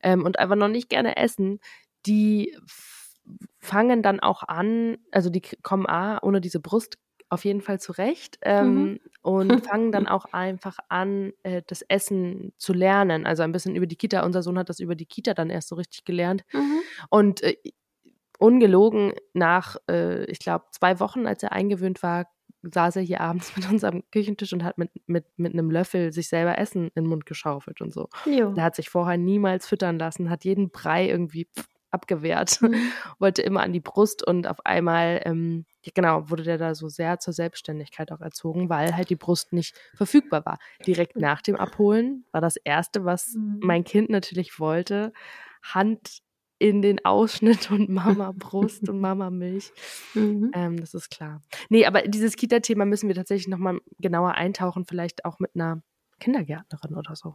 ähm, 0.03 0.25
und 0.25 0.39
einfach 0.39 0.57
noch 0.57 0.69
nicht 0.69 0.89
gerne 0.89 1.17
essen, 1.17 1.61
die 2.07 2.57
fangen 3.59 4.03
dann 4.03 4.21
auch 4.21 4.43
an, 4.43 4.99
also 5.13 5.31
die 5.31 5.43
kommen 5.63 5.87
A, 5.87 6.19
ohne 6.23 6.41
diese 6.41 6.61
Brust 6.61 6.99
auf 7.33 7.47
jeden 7.47 7.63
Fall 7.63 7.81
zurecht 7.81 8.39
ähm, 8.43 8.75
mhm. 8.75 9.01
und 9.23 9.51
fangen 9.67 9.91
dann 9.91 10.07
auch 10.07 10.27
einfach 10.33 10.77
an, 10.91 11.33
äh, 11.43 11.63
das 11.67 11.81
Essen 11.83 12.53
zu 12.59 12.75
lernen. 12.75 13.25
Also 13.25 13.43
ein 13.43 13.53
bisschen 13.53 13.75
über 13.75 13.87
die 13.87 13.97
Kita. 13.97 14.23
Unser 14.25 14.43
Sohn 14.43 14.59
hat 14.59 14.69
das 14.69 14.81
über 14.81 14.95
die 14.95 15.07
Kita 15.07 15.33
dann 15.33 15.49
erst 15.49 15.69
so 15.69 15.77
richtig 15.77 16.05
gelernt. 16.05 16.45
Mhm. 16.53 16.81
Und 17.09 17.43
äh, 17.43 17.57
ungelogen 18.39 19.15
nach, 19.33 19.77
äh, 19.89 20.25
ich 20.25 20.41
glaube, 20.41 20.67
zwei 20.73 21.01
Wochen, 21.01 21.27
als 21.27 21.43
er 21.43 21.53
eingewöhnt 21.53 22.03
war, 22.03 22.27
saß 22.63 22.97
er 22.97 23.03
hier 23.03 23.23
abends 23.23 23.57
mit 23.57 23.71
uns 23.71 23.83
am 23.83 24.03
Küchentisch 24.11 24.53
und 24.53 24.63
hat 24.63 24.77
mit, 24.77 24.91
mit, 25.07 25.25
mit 25.39 25.55
einem 25.55 25.71
Löffel 25.71 26.13
sich 26.13 26.29
selber 26.29 26.59
Essen 26.59 26.89
in 26.95 27.05
den 27.05 27.07
Mund 27.07 27.25
geschaufelt 27.25 27.81
und 27.81 27.95
so. 27.95 28.11
Jo. 28.27 28.53
Der 28.53 28.65
hat 28.65 28.77
sich 28.77 28.91
vorher 28.91 29.17
niemals 29.17 29.67
füttern 29.67 29.99
lassen, 29.99 30.29
hat 30.29 30.45
jeden 30.45 30.71
Brei 30.71 31.09
irgendwie 31.09 31.49
abgewehrt, 31.93 32.61
mhm. 32.63 32.75
wollte 33.19 33.43
immer 33.43 33.63
an 33.63 33.73
die 33.73 33.81
Brust 33.81 34.27
und 34.27 34.47
auf 34.47 34.65
einmal, 34.65 35.23
ähm, 35.25 35.67
genau, 35.95 36.29
wurde 36.31 36.43
der 36.43 36.59
da 36.59 36.75
so 36.75 36.89
sehr 36.89 37.19
zur 37.19 37.33
Selbstständigkeit 37.33 38.11
auch 38.13 38.21
erzogen, 38.21 38.69
weil 38.69 38.97
halt 38.97 39.11
die 39.11 39.17
Brust 39.17 39.53
nicht 39.53 39.77
verfügbar 39.95 40.45
war. 40.45 40.59
Direkt 40.87 41.17
nach 41.17 41.43
dem 41.43 41.57
Abholen 41.57 42.25
war 42.33 42.41
das 42.41 42.57
Erste, 42.57 43.05
was 43.05 43.35
mhm. 43.35 43.61
mein 43.63 43.85
Kind 43.85 44.11
natürlich 44.11 44.59
wollte, 44.59 45.13
Hand 45.63 46.23
in 46.59 46.81
den 46.81 47.05
Ausschnitt 47.05 47.71
und 47.73 47.89
Mama 47.89 48.33
Brust 48.37 48.89
und 48.89 49.01
Mama 49.01 49.31
Milch. 49.31 49.73
Mhm. 50.15 50.53
Ähm, 50.55 50.81
das 50.81 50.95
ist 50.95 51.11
klar. 51.11 51.43
Nee, 51.69 51.87
aber 51.87 52.03
dieses 52.03 52.37
Kita-Thema 52.37 52.85
müssen 52.85 53.09
wir 53.09 53.17
tatsächlich 53.17 53.49
nochmal 53.49 53.81
genauer 53.99 54.35
eintauchen, 54.35 54.85
vielleicht 54.85 55.25
auch 55.25 55.41
mit 55.41 55.57
einer 55.57 55.83
Kindergärtnerin 56.21 56.95
oder 56.95 57.17
so. 57.17 57.35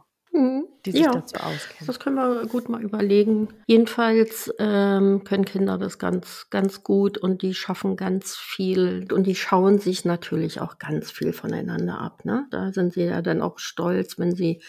Die 0.86 0.92
sich 0.92 1.02
ja, 1.02 1.12
dazu 1.12 1.36
auskennt. 1.36 1.88
Das 1.88 1.98
können 1.98 2.16
wir 2.16 2.46
gut 2.46 2.68
mal 2.68 2.82
überlegen. 2.82 3.48
Jedenfalls 3.66 4.52
ähm, 4.58 5.24
können 5.24 5.44
Kinder 5.44 5.78
das 5.78 5.98
ganz, 5.98 6.46
ganz 6.50 6.82
gut 6.82 7.18
und 7.18 7.42
die 7.42 7.54
schaffen 7.54 7.96
ganz 7.96 8.36
viel 8.36 9.06
und 9.12 9.26
die 9.26 9.34
schauen 9.34 9.78
sich 9.78 10.04
natürlich 10.04 10.60
auch 10.60 10.78
ganz 10.78 11.10
viel 11.10 11.32
voneinander 11.32 12.00
ab. 12.00 12.24
Ne? 12.24 12.46
Da 12.50 12.72
sind 12.72 12.94
sie 12.94 13.04
ja 13.04 13.22
dann 13.22 13.42
auch 13.42 13.58
stolz, 13.58 14.18
wenn 14.18 14.34
sie 14.34 14.62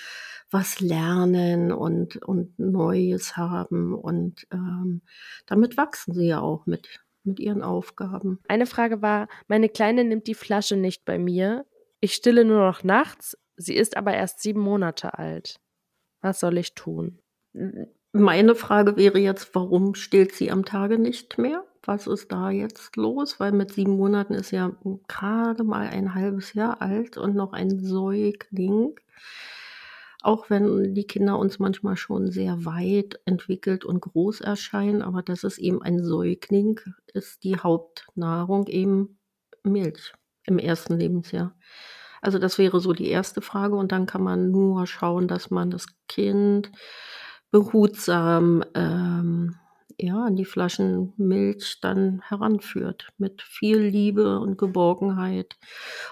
was 0.52 0.80
lernen 0.80 1.72
und, 1.72 2.18
und 2.18 2.58
Neues 2.58 3.38
haben. 3.38 3.94
Und 3.94 4.48
ähm, 4.52 5.02
damit 5.46 5.78
wachsen 5.78 6.14
sie 6.14 6.28
ja 6.28 6.42
auch 6.42 6.66
mit, 6.66 7.00
mit 7.24 7.40
ihren 7.40 7.62
Aufgaben. 7.62 8.40
Eine 8.48 8.66
Frage 8.66 9.02
war, 9.02 9.28
meine 9.48 9.70
Kleine 9.70 10.04
nimmt 10.04 10.28
die 10.28 10.36
Flasche 10.36 10.76
nicht 10.76 11.06
bei 11.06 11.20
mir. 11.20 11.66
Ich 12.00 12.14
stille 12.14 12.46
nur 12.46 12.66
noch 12.66 12.84
nachts. 12.84 13.38
Sie 13.58 13.76
ist 13.76 13.98
aber 13.98 14.14
erst 14.14 14.42
sieben 14.42 14.62
Monate 14.62 15.18
alt. 15.18 15.60
Was 16.22 16.40
soll 16.40 16.58
ich 16.58 16.76
tun? 16.76 17.20
Meine 18.12 18.56
Frage 18.56 18.98
wäre 18.98 19.20
jetzt, 19.20 19.54
warum 19.54 19.96
stillt 19.96 20.34
sie 20.34 20.52
am 20.52 20.66
Tage 20.66 20.98
nicht 20.98 21.38
mehr? 21.38 21.64
Was 21.84 22.08
ist 22.08 22.32
da 22.32 22.50
jetzt 22.50 22.96
los? 22.98 23.40
Weil 23.40 23.52
mit 23.52 23.74
sieben 23.74 23.98
Monaten 23.98 24.34
ist 24.34 24.52
ja 24.52 24.72
gerade 25.08 25.64
mal 25.64 25.88
ein 25.88 26.14
halbes 26.16 26.54
Jahr 26.54 26.82
alt 26.82 27.18
und 27.18 27.36
noch 27.36 27.54
ein 27.54 27.80
Säugling. 27.80 29.00
Auch 30.22 30.50
wenn 30.50 30.94
die 30.94 31.08
Kinder 31.08 31.40
uns 31.40 31.60
manchmal 31.60 31.96
schon 31.96 32.30
sehr 32.30 32.66
weit 32.66 33.20
entwickelt 33.26 33.86
und 33.86 34.02
groß 34.02 34.42
erscheinen, 34.42 35.02
aber 35.02 35.22
das 35.22 35.46
ist 35.46 35.60
eben 35.60 35.82
ein 35.82 36.04
Säugling, 36.04 36.82
ist 37.14 37.44
die 37.46 37.58
Hauptnahrung 37.58 38.68
eben 38.68 39.18
Milch 39.64 40.14
im 40.44 40.58
ersten 40.58 40.98
Lebensjahr. 40.98 41.56
Also 42.22 42.40
das 42.40 42.58
wäre 42.58 42.80
so 42.80 42.94
die 42.94 43.10
erste 43.10 43.42
Frage 43.42 43.76
und 43.76 43.92
dann 43.92 44.06
kann 44.06 44.24
man 44.24 44.52
nur 44.52 44.88
schauen, 44.88 45.28
dass 45.28 45.52
man 45.52 45.72
das 45.72 45.88
Kind 46.08 46.72
behutsam 47.52 48.64
ähm, 48.76 49.56
ja, 49.98 50.26
an 50.26 50.36
die 50.36 50.46
Flaschen 50.46 51.14
Milch 51.18 51.80
dann 51.82 52.22
heranführt 52.28 53.10
mit 53.18 53.42
viel 53.42 53.80
Liebe 53.80 54.40
und 54.40 54.58
Geborgenheit 54.58 55.58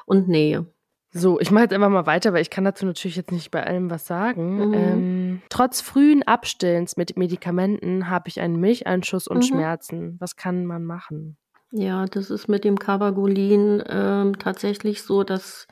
und 0.06 0.28
Nähe. 0.28 0.66
So, 1.12 1.40
ich 1.40 1.52
mache 1.52 1.64
jetzt 1.64 1.74
einfach 1.74 1.90
mal 1.90 2.06
weiter, 2.06 2.34
weil 2.34 2.42
ich 2.42 2.50
kann 2.50 2.66
dazu 2.66 2.86
natürlich 2.86 3.16
jetzt 3.16 3.32
nicht 3.32 3.50
bei 3.50 3.66
allem 3.66 3.90
was 3.90 4.06
sagen. 4.06 4.68
Mhm. 4.68 4.74
Ähm, 4.74 5.42
trotz 5.50 5.80
frühen 5.82 6.24
Abstillens 6.24 6.98
mit 6.98 7.18
Medikamenten 7.18 8.10
habe 8.10 8.28
ich 8.28 8.42
einen 8.42 8.60
Milcheinschuss 8.60 9.28
und 9.28 9.38
mhm. 9.38 9.44
Schmerzen. 9.44 10.18
Was 10.20 10.36
kann 10.36 10.66
man 10.66 10.84
machen? 10.84 11.38
Ja, 11.72 12.06
das 12.06 12.30
ist 12.30 12.48
mit 12.48 12.64
dem 12.64 12.80
Carbagolin 12.80 13.84
ähm, 13.88 14.40
tatsächlich 14.40 15.04
so, 15.04 15.24
dass 15.24 15.68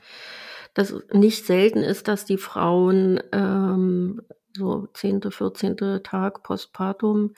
das 0.74 0.94
nicht 1.12 1.46
selten 1.46 1.78
ist, 1.78 2.06
dass 2.06 2.26
die 2.26 2.36
Frauen 2.36 3.20
ähm, 3.32 4.20
so 4.54 4.88
10., 4.92 5.22
14. 5.30 6.02
Tag 6.02 6.42
postpartum 6.42 7.34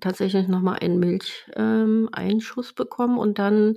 tatsächlich 0.00 0.48
nochmal 0.48 0.78
einen 0.80 0.98
Milcheinschuss 0.98 2.70
ähm, 2.70 2.74
bekommen 2.74 3.18
und 3.18 3.38
dann 3.38 3.76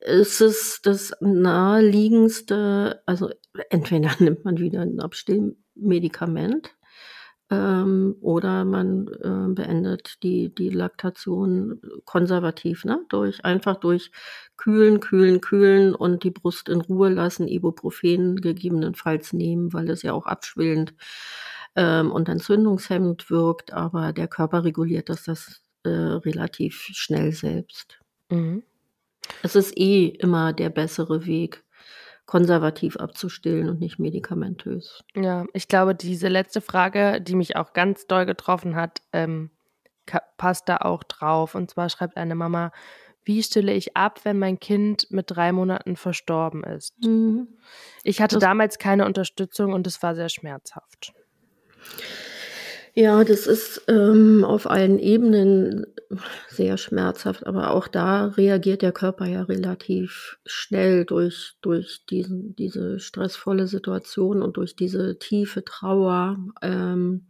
ist 0.00 0.40
es 0.40 0.80
das 0.82 1.12
naheliegendste, 1.20 3.02
also 3.06 3.30
entweder 3.70 4.10
nimmt 4.18 4.44
man 4.44 4.58
wieder 4.58 4.80
ein 4.80 5.00
Abstillmedikament 5.00 6.74
ähm, 7.50 8.16
oder 8.20 8.64
man 8.64 9.08
äh, 9.08 9.54
beendet 9.54 10.22
die, 10.22 10.54
die 10.54 10.70
Laktation 10.70 11.80
konservativ, 12.04 12.84
ne? 12.84 13.00
Durch 13.08 13.44
einfach 13.44 13.76
durch 13.76 14.10
kühlen, 14.56 15.00
kühlen, 15.00 15.40
kühlen 15.40 15.94
und 15.94 16.24
die 16.24 16.30
Brust 16.30 16.68
in 16.68 16.80
Ruhe 16.80 17.08
lassen, 17.08 17.48
Ibuprofen 17.48 18.36
gegebenenfalls 18.36 19.32
nehmen, 19.32 19.72
weil 19.72 19.88
es 19.90 20.02
ja 20.02 20.12
auch 20.12 20.26
abschwillend 20.26 20.94
ähm, 21.76 22.10
und 22.10 22.28
entzündungshemmend 22.28 23.30
wirkt, 23.30 23.72
aber 23.72 24.12
der 24.12 24.28
Körper 24.28 24.64
reguliert 24.64 25.08
das, 25.08 25.24
das 25.24 25.62
äh, 25.84 25.88
relativ 25.88 26.88
schnell 26.92 27.32
selbst. 27.32 27.98
Mhm. 28.30 28.62
Es 29.42 29.54
ist 29.54 29.76
eh 29.76 30.06
immer 30.06 30.52
der 30.52 30.70
bessere 30.70 31.26
Weg, 31.26 31.64
konservativ 32.28 32.98
abzustillen 32.98 33.70
und 33.70 33.80
nicht 33.80 33.98
medikamentös. 33.98 35.02
Ja, 35.16 35.46
ich 35.54 35.66
glaube, 35.66 35.94
diese 35.94 36.28
letzte 36.28 36.60
Frage, 36.60 37.22
die 37.22 37.34
mich 37.34 37.56
auch 37.56 37.72
ganz 37.72 38.06
doll 38.06 38.26
getroffen 38.26 38.76
hat, 38.76 39.00
ähm, 39.14 39.50
passt 40.36 40.68
da 40.68 40.76
auch 40.76 41.04
drauf. 41.04 41.54
Und 41.54 41.70
zwar 41.70 41.88
schreibt 41.88 42.18
eine 42.18 42.34
Mama, 42.34 42.70
wie 43.24 43.42
stille 43.42 43.72
ich 43.72 43.96
ab, 43.96 44.20
wenn 44.24 44.38
mein 44.38 44.60
Kind 44.60 45.10
mit 45.10 45.30
drei 45.30 45.52
Monaten 45.52 45.96
verstorben 45.96 46.64
ist? 46.64 46.94
Mhm. 47.02 47.48
Ich 48.04 48.20
hatte 48.20 48.36
das 48.36 48.42
damals 48.42 48.78
keine 48.78 49.06
Unterstützung 49.06 49.72
und 49.72 49.86
es 49.86 50.02
war 50.02 50.14
sehr 50.14 50.28
schmerzhaft. 50.28 51.14
Ja, 53.00 53.22
das 53.22 53.46
ist 53.46 53.84
ähm, 53.86 54.44
auf 54.44 54.68
allen 54.68 54.98
Ebenen 54.98 55.86
sehr 56.48 56.76
schmerzhaft, 56.76 57.46
aber 57.46 57.70
auch 57.70 57.86
da 57.86 58.26
reagiert 58.26 58.82
der 58.82 58.90
Körper 58.90 59.24
ja 59.26 59.44
relativ 59.44 60.40
schnell 60.44 61.04
durch, 61.04 61.58
durch 61.62 62.04
diesen, 62.10 62.56
diese 62.56 62.98
stressvolle 62.98 63.68
Situation 63.68 64.42
und 64.42 64.56
durch 64.56 64.74
diese 64.74 65.16
tiefe 65.16 65.64
Trauer. 65.64 66.38
Ähm, 66.60 67.28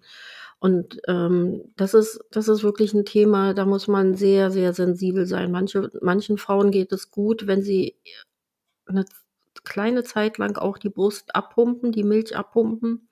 und 0.59 1.01
ähm, 1.07 1.61
das 1.77 1.93
ist, 1.93 2.19
das 2.31 2.49
ist 2.49 2.63
wirklich 2.63 2.95
ein 2.95 3.05
Thema, 3.05 3.53
da 3.53 3.67
muss 3.67 3.89
man 3.89 4.15
sehr, 4.15 4.51
sehr 4.51 4.73
sensibel 4.73 5.27
sein. 5.27 5.53
Manche, 5.53 5.91
manchen 6.01 6.39
Frauen 6.39 6.71
geht 6.71 6.93
es 6.93 7.11
gut, 7.11 7.47
wenn 7.47 7.61
sie 7.61 7.95
eine 8.87 9.05
kleine 9.65 10.03
Zeit 10.03 10.39
lang 10.39 10.57
auch 10.57 10.79
die 10.79 10.89
Brust 10.89 11.35
abpumpen, 11.35 11.93
die 11.93 12.05
Milch 12.05 12.35
abpumpen 12.35 13.08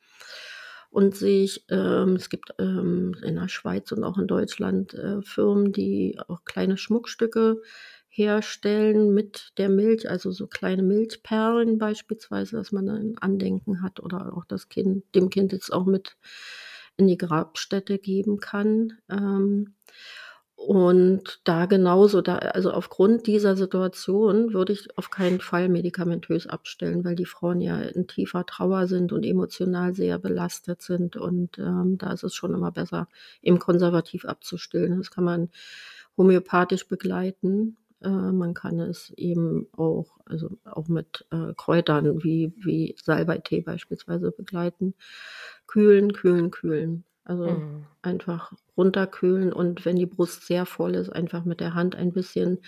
und 0.96 1.14
sich, 1.14 1.62
ähm, 1.68 2.16
es 2.16 2.30
gibt 2.30 2.54
ähm, 2.58 3.14
in 3.22 3.34
der 3.34 3.48
Schweiz 3.48 3.92
und 3.92 4.02
auch 4.02 4.16
in 4.16 4.26
Deutschland 4.26 4.94
äh, 4.94 5.20
Firmen, 5.20 5.70
die 5.70 6.18
auch 6.26 6.42
kleine 6.46 6.78
Schmuckstücke 6.78 7.60
herstellen 8.08 9.12
mit 9.12 9.52
der 9.58 9.68
Milch, 9.68 10.08
also 10.08 10.30
so 10.30 10.46
kleine 10.46 10.82
Milchperlen 10.82 11.76
beispielsweise, 11.76 12.56
dass 12.56 12.72
man 12.72 12.88
ein 12.88 13.18
Andenken 13.18 13.82
hat 13.82 14.00
oder 14.00 14.34
auch 14.34 14.46
das 14.46 14.70
Kind, 14.70 15.04
dem 15.14 15.28
Kind 15.28 15.52
jetzt 15.52 15.70
auch 15.70 15.84
mit 15.84 16.16
in 16.96 17.08
die 17.08 17.18
Grabstätte 17.18 17.98
geben 17.98 18.40
kann. 18.40 18.94
Ähm, 19.10 19.74
und 20.66 21.38
da 21.44 21.66
genauso, 21.66 22.22
da, 22.22 22.38
also 22.38 22.72
aufgrund 22.72 23.28
dieser 23.28 23.54
Situation 23.54 24.52
würde 24.52 24.72
ich 24.72 24.98
auf 24.98 25.10
keinen 25.10 25.40
Fall 25.40 25.68
medikamentös 25.68 26.48
abstellen, 26.48 27.04
weil 27.04 27.14
die 27.14 27.24
Frauen 27.24 27.60
ja 27.60 27.78
in 27.78 28.08
tiefer 28.08 28.44
Trauer 28.44 28.88
sind 28.88 29.12
und 29.12 29.24
emotional 29.24 29.94
sehr 29.94 30.18
belastet 30.18 30.82
sind. 30.82 31.16
Und 31.16 31.56
ähm, 31.58 31.98
da 31.98 32.12
ist 32.12 32.24
es 32.24 32.34
schon 32.34 32.52
immer 32.52 32.72
besser, 32.72 33.06
eben 33.42 33.60
konservativ 33.60 34.24
abzustillen. 34.24 34.98
Das 34.98 35.12
kann 35.12 35.22
man 35.22 35.50
homöopathisch 36.16 36.88
begleiten. 36.88 37.76
Äh, 38.02 38.08
man 38.08 38.52
kann 38.52 38.80
es 38.80 39.12
eben 39.16 39.68
auch, 39.76 40.18
also 40.24 40.58
auch 40.64 40.88
mit 40.88 41.26
äh, 41.30 41.54
Kräutern 41.56 42.24
wie, 42.24 42.52
wie 42.56 42.96
Salbeitee 43.00 43.60
beispielsweise 43.60 44.32
begleiten. 44.32 44.94
Kühlen, 45.68 46.12
kühlen, 46.12 46.50
kühlen. 46.50 47.04
Also 47.26 47.50
mhm. 47.50 47.86
einfach 48.02 48.52
runterkühlen 48.76 49.52
und 49.52 49.84
wenn 49.84 49.96
die 49.96 50.06
Brust 50.06 50.46
sehr 50.46 50.64
voll 50.64 50.94
ist, 50.94 51.10
einfach 51.10 51.44
mit 51.44 51.58
der 51.58 51.74
Hand 51.74 51.96
ein 51.96 52.12
bisschen 52.12 52.58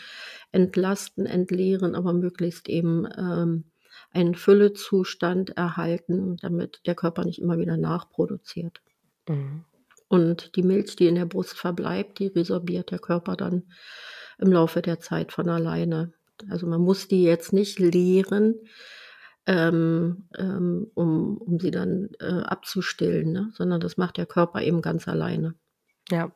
entlasten, 0.50 1.26
entleeren, 1.26 1.94
aber 1.94 2.12
möglichst 2.12 2.68
eben 2.68 3.06
ähm, 3.16 3.64
einen 4.12 4.34
Füllezustand 4.34 5.56
erhalten, 5.56 6.36
damit 6.38 6.80
der 6.86 6.96
Körper 6.96 7.24
nicht 7.24 7.40
immer 7.40 7.58
wieder 7.58 7.76
nachproduziert. 7.76 8.80
Mhm. 9.28 9.64
Und 10.08 10.56
die 10.56 10.64
Milch, 10.64 10.96
die 10.96 11.06
in 11.06 11.14
der 11.14 11.26
Brust 11.26 11.56
verbleibt, 11.56 12.18
die 12.18 12.26
resorbiert 12.26 12.90
der 12.90 12.98
Körper 12.98 13.36
dann 13.36 13.62
im 14.38 14.50
Laufe 14.50 14.82
der 14.82 14.98
Zeit 14.98 15.30
von 15.30 15.48
alleine. 15.48 16.12
Also 16.50 16.66
man 16.66 16.80
muss 16.80 17.06
die 17.06 17.22
jetzt 17.22 17.52
nicht 17.52 17.78
leeren, 17.78 18.56
ähm, 19.48 20.28
ähm, 20.36 20.90
um, 20.94 21.38
um 21.38 21.58
sie 21.58 21.70
dann 21.70 22.10
äh, 22.20 22.42
abzustillen, 22.42 23.32
ne? 23.32 23.50
sondern 23.54 23.80
das 23.80 23.96
macht 23.96 24.18
der 24.18 24.26
Körper 24.26 24.60
eben 24.60 24.82
ganz 24.82 25.08
alleine. 25.08 25.54
Ja. 26.10 26.30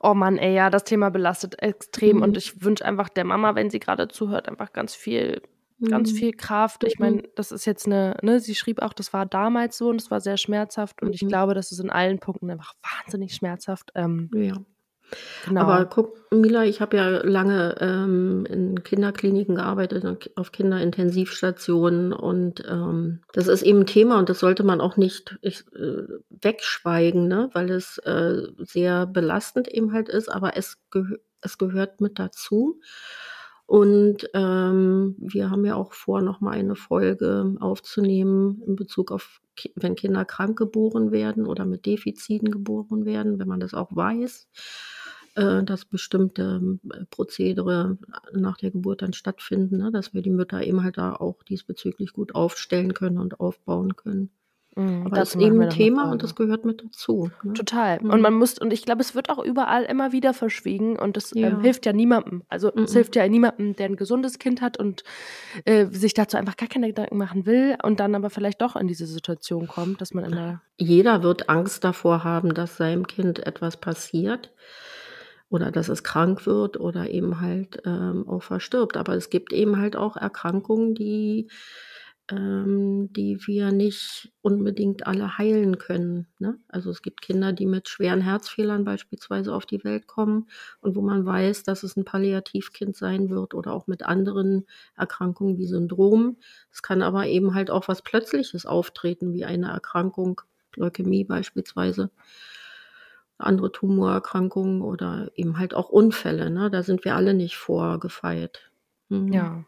Oh 0.00 0.12
Mann, 0.12 0.36
ey, 0.36 0.52
ja, 0.52 0.68
das 0.68 0.82
Thema 0.82 1.10
belastet 1.10 1.62
extrem 1.62 2.16
mhm. 2.16 2.22
und 2.24 2.36
ich 2.36 2.64
wünsche 2.64 2.84
einfach 2.84 3.08
der 3.08 3.24
Mama, 3.24 3.54
wenn 3.54 3.70
sie 3.70 3.78
gerade 3.78 4.08
zuhört, 4.08 4.48
einfach 4.48 4.72
ganz 4.72 4.96
viel 4.96 5.42
ganz 5.88 6.12
mhm. 6.12 6.16
viel 6.16 6.32
Kraft. 6.32 6.84
Ich 6.84 7.00
meine, 7.00 7.22
das 7.34 7.50
ist 7.50 7.64
jetzt 7.64 7.86
eine, 7.86 8.16
ne, 8.22 8.38
sie 8.38 8.54
schrieb 8.54 8.80
auch, 8.82 8.92
das 8.92 9.12
war 9.12 9.26
damals 9.26 9.76
so 9.76 9.88
und 9.88 10.00
es 10.00 10.12
war 10.12 10.20
sehr 10.20 10.36
schmerzhaft 10.36 11.02
und 11.02 11.08
mhm. 11.08 11.14
ich 11.14 11.26
glaube, 11.26 11.54
das 11.54 11.72
ist 11.72 11.80
in 11.80 11.90
allen 11.90 12.18
Punkten 12.18 12.50
einfach 12.50 12.74
wahnsinnig 12.82 13.34
schmerzhaft. 13.34 13.90
Ähm, 13.94 14.30
ja. 14.32 14.54
Genau. 15.46 15.62
Aber 15.62 15.84
guck, 15.86 16.32
Mila, 16.32 16.64
ich 16.64 16.80
habe 16.80 16.96
ja 16.96 17.08
lange 17.22 17.76
ähm, 17.80 18.46
in 18.46 18.82
Kinderkliniken 18.82 19.56
gearbeitet, 19.56 20.30
auf 20.36 20.52
Kinderintensivstationen 20.52 22.12
und 22.12 22.62
ähm, 22.68 23.20
das 23.32 23.48
ist 23.48 23.62
eben 23.62 23.80
ein 23.80 23.86
Thema 23.86 24.18
und 24.18 24.28
das 24.28 24.38
sollte 24.38 24.62
man 24.62 24.80
auch 24.80 24.96
nicht 24.96 25.38
ich, 25.42 25.64
äh, 25.74 26.04
wegschweigen, 26.30 27.28
ne? 27.28 27.50
weil 27.52 27.70
es 27.70 27.98
äh, 27.98 28.42
sehr 28.58 29.06
belastend 29.06 29.68
eben 29.68 29.92
halt 29.92 30.08
ist, 30.08 30.28
aber 30.28 30.56
es, 30.56 30.78
geh 30.90 31.02
es 31.42 31.58
gehört 31.58 32.00
mit 32.00 32.18
dazu. 32.18 32.80
Und 33.66 34.28
ähm, 34.34 35.16
wir 35.18 35.50
haben 35.50 35.64
ja 35.64 35.76
auch 35.76 35.92
vor, 35.92 36.20
nochmal 36.20 36.58
eine 36.58 36.76
Folge 36.76 37.56
aufzunehmen 37.58 38.62
in 38.66 38.76
Bezug 38.76 39.10
auf, 39.10 39.40
wenn 39.76 39.94
Kinder 39.94 40.24
krank 40.24 40.58
geboren 40.58 41.10
werden 41.10 41.46
oder 41.46 41.64
mit 41.64 41.86
Defiziten 41.86 42.50
geboren 42.50 43.06
werden, 43.06 43.38
wenn 43.38 43.48
man 43.48 43.60
das 43.60 43.72
auch 43.74 43.88
weiß 43.90 44.48
äh, 45.34 45.62
dass 45.62 45.84
bestimmte 45.84 46.78
äh, 46.92 47.04
Prozedere 47.06 47.98
nach 48.32 48.58
der 48.58 48.70
Geburt 48.70 49.02
dann 49.02 49.12
stattfinden, 49.12 49.78
ne? 49.78 49.90
dass 49.90 50.12
wir 50.12 50.22
die 50.22 50.30
Mütter 50.30 50.62
eben 50.62 50.82
halt 50.82 50.98
da 50.98 51.14
auch 51.14 51.42
diesbezüglich 51.42 52.12
gut 52.12 52.34
aufstellen 52.34 52.94
können 52.94 53.18
und 53.18 53.40
aufbauen 53.40 53.96
können. 53.96 54.30
Mhm, 54.74 55.06
Aber 55.06 55.16
das 55.16 55.34
ist 55.34 55.40
eben 55.40 55.60
ein 55.60 55.70
Thema 55.70 56.10
und 56.10 56.22
das 56.22 56.34
gehört 56.34 56.64
mit 56.64 56.82
dazu. 56.82 57.30
Ne? 57.42 57.52
Total. 57.52 58.00
Mhm. 58.00 58.10
Und 58.10 58.20
man 58.22 58.34
muss, 58.34 58.58
und 58.58 58.72
ich 58.72 58.84
glaube, 58.84 59.02
es 59.02 59.14
wird 59.14 59.28
auch 59.28 59.42
überall 59.42 59.84
immer 59.84 60.12
wieder 60.12 60.32
verschwiegen 60.32 60.98
und 60.98 61.16
das 61.16 61.34
ähm, 61.34 61.42
ja. 61.42 61.48
ähm, 61.48 61.60
hilft 61.60 61.84
ja 61.84 61.92
niemandem. 61.92 62.42
Also 62.48 62.72
mhm. 62.74 62.84
es 62.84 62.92
hilft 62.94 63.14
ja 63.16 63.28
niemandem, 63.28 63.76
der 63.76 63.86
ein 63.86 63.96
gesundes 63.96 64.38
Kind 64.38 64.62
hat 64.62 64.78
und 64.78 65.04
äh, 65.66 65.86
sich 65.86 66.14
dazu 66.14 66.38
einfach 66.38 66.56
gar 66.56 66.68
keine 66.68 66.88
Gedanken 66.88 67.18
machen 67.18 67.44
will 67.44 67.76
und 67.82 68.00
dann 68.00 68.14
aber 68.14 68.30
vielleicht 68.30 68.62
doch 68.62 68.76
in 68.76 68.86
diese 68.86 69.06
Situation 69.06 69.66
kommt, 69.66 70.00
dass 70.00 70.14
man 70.14 70.24
in 70.24 70.32
der. 70.32 70.62
Jeder 70.78 71.22
wird 71.22 71.50
Angst 71.50 71.84
davor 71.84 72.24
haben, 72.24 72.54
dass 72.54 72.76
seinem 72.76 73.06
Kind 73.06 73.46
etwas 73.46 73.76
passiert 73.76 74.52
oder 75.52 75.70
dass 75.70 75.90
es 75.90 76.02
krank 76.02 76.46
wird 76.46 76.80
oder 76.80 77.10
eben 77.10 77.40
halt 77.42 77.82
ähm, 77.84 78.26
auch 78.26 78.42
verstirbt. 78.42 78.96
Aber 78.96 79.14
es 79.14 79.28
gibt 79.28 79.52
eben 79.52 79.76
halt 79.76 79.96
auch 79.96 80.16
Erkrankungen, 80.16 80.94
die, 80.94 81.48
ähm, 82.30 83.12
die 83.12 83.38
wir 83.46 83.70
nicht 83.70 84.32
unbedingt 84.40 85.06
alle 85.06 85.36
heilen 85.36 85.76
können. 85.76 86.26
Ne? 86.38 86.58
Also 86.68 86.90
es 86.90 87.02
gibt 87.02 87.20
Kinder, 87.20 87.52
die 87.52 87.66
mit 87.66 87.90
schweren 87.90 88.22
Herzfehlern 88.22 88.84
beispielsweise 88.86 89.54
auf 89.54 89.66
die 89.66 89.84
Welt 89.84 90.06
kommen 90.06 90.48
und 90.80 90.96
wo 90.96 91.02
man 91.02 91.26
weiß, 91.26 91.64
dass 91.64 91.82
es 91.82 91.98
ein 91.98 92.06
Palliativkind 92.06 92.96
sein 92.96 93.28
wird 93.28 93.52
oder 93.52 93.74
auch 93.74 93.86
mit 93.86 94.04
anderen 94.04 94.64
Erkrankungen 94.96 95.58
wie 95.58 95.66
Syndrom. 95.66 96.38
Es 96.72 96.80
kann 96.80 97.02
aber 97.02 97.26
eben 97.26 97.52
halt 97.52 97.70
auch 97.70 97.88
was 97.88 98.00
Plötzliches 98.00 98.64
auftreten, 98.64 99.34
wie 99.34 99.44
eine 99.44 99.68
Erkrankung, 99.68 100.40
Leukämie 100.76 101.24
beispielsweise 101.24 102.10
andere 103.44 103.72
Tumorerkrankungen 103.72 104.82
oder 104.82 105.30
eben 105.34 105.58
halt 105.58 105.74
auch 105.74 105.88
Unfälle. 105.88 106.50
Ne? 106.50 106.70
Da 106.70 106.82
sind 106.82 107.04
wir 107.04 107.16
alle 107.16 107.34
nicht 107.34 107.56
vorgefeilt. 107.56 108.70
Mhm. 109.08 109.32
Ja. 109.32 109.64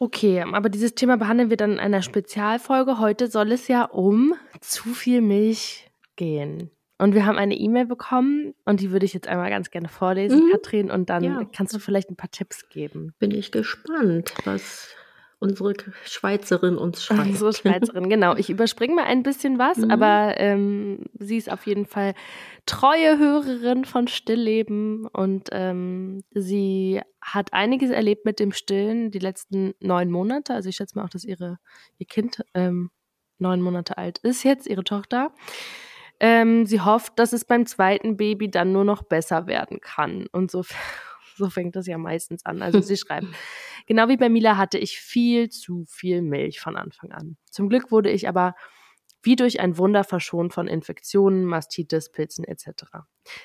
Okay, 0.00 0.42
aber 0.42 0.68
dieses 0.68 0.94
Thema 0.94 1.16
behandeln 1.16 1.50
wir 1.50 1.56
dann 1.56 1.72
in 1.72 1.80
einer 1.80 2.02
Spezialfolge. 2.02 3.00
Heute 3.00 3.26
soll 3.26 3.50
es 3.50 3.66
ja 3.66 3.84
um 3.84 4.34
zu 4.60 4.90
viel 4.90 5.20
Milch 5.20 5.90
gehen. 6.14 6.70
Und 6.98 7.14
wir 7.14 7.26
haben 7.26 7.38
eine 7.38 7.56
E-Mail 7.56 7.86
bekommen 7.86 8.54
und 8.64 8.80
die 8.80 8.90
würde 8.90 9.06
ich 9.06 9.14
jetzt 9.14 9.28
einmal 9.28 9.50
ganz 9.50 9.70
gerne 9.70 9.88
vorlesen, 9.88 10.46
mhm. 10.46 10.50
Katrin, 10.50 10.90
und 10.90 11.08
dann 11.10 11.22
ja. 11.22 11.44
kannst 11.54 11.72
du 11.72 11.78
vielleicht 11.78 12.10
ein 12.10 12.16
paar 12.16 12.30
Tipps 12.30 12.68
geben. 12.68 13.14
Bin 13.20 13.30
ich 13.30 13.52
gespannt, 13.52 14.34
was 14.44 14.88
unsere 15.40 15.74
Schweizerin 16.04 16.76
uns 16.76 17.04
schreibt. 17.04 17.28
Unsere 17.28 17.52
Schweizerin, 17.54 18.08
genau. 18.08 18.36
Ich 18.36 18.50
überspringe 18.50 18.94
mal 18.94 19.04
ein 19.04 19.22
bisschen 19.22 19.58
was, 19.58 19.78
mhm. 19.78 19.90
aber 19.90 20.34
ähm, 20.38 21.04
sie 21.18 21.36
ist 21.36 21.50
auf 21.50 21.66
jeden 21.66 21.86
Fall 21.86 22.14
treue 22.66 23.18
Hörerin 23.18 23.84
von 23.84 24.08
Stillleben 24.08 25.06
und 25.06 25.48
ähm, 25.52 26.22
sie 26.32 27.00
hat 27.20 27.52
einiges 27.52 27.90
erlebt 27.90 28.24
mit 28.24 28.40
dem 28.40 28.52
Stillen 28.52 29.10
die 29.10 29.18
letzten 29.20 29.74
neun 29.80 30.10
Monate. 30.10 30.54
Also 30.54 30.68
ich 30.68 30.76
schätze 30.76 30.98
mal 30.98 31.04
auch, 31.04 31.10
dass 31.10 31.24
ihre, 31.24 31.58
ihr 31.98 32.06
Kind 32.06 32.44
ähm, 32.54 32.90
neun 33.38 33.62
Monate 33.62 33.96
alt 33.96 34.18
ist 34.18 34.42
jetzt, 34.42 34.66
ihre 34.66 34.84
Tochter. 34.84 35.32
Ähm, 36.20 36.66
sie 36.66 36.80
hofft, 36.80 37.18
dass 37.18 37.32
es 37.32 37.44
beim 37.44 37.64
zweiten 37.66 38.16
Baby 38.16 38.50
dann 38.50 38.72
nur 38.72 38.84
noch 38.84 39.02
besser 39.04 39.46
werden 39.46 39.80
kann. 39.80 40.26
Und 40.32 40.50
so 40.50 40.64
so 41.38 41.48
fängt 41.48 41.76
das 41.76 41.86
ja 41.86 41.96
meistens 41.96 42.44
an. 42.44 42.60
Also 42.60 42.80
sie 42.80 42.96
schreibt, 42.98 43.28
genau 43.88 44.08
wie 44.08 44.16
bei 44.16 44.28
Mila 44.28 44.56
hatte 44.56 44.78
ich 44.78 45.00
viel 45.00 45.48
zu 45.48 45.84
viel 45.88 46.22
Milch 46.22 46.60
von 46.60 46.76
Anfang 46.76 47.10
an. 47.10 47.36
Zum 47.50 47.68
Glück 47.68 47.90
wurde 47.90 48.10
ich 48.10 48.28
aber 48.28 48.54
wie 49.22 49.34
durch 49.34 49.58
ein 49.58 49.76
Wunder 49.78 50.04
verschont 50.04 50.54
von 50.54 50.68
Infektionen, 50.68 51.44
Mastitis, 51.44 52.12
Pilzen 52.12 52.44
etc. 52.44 52.84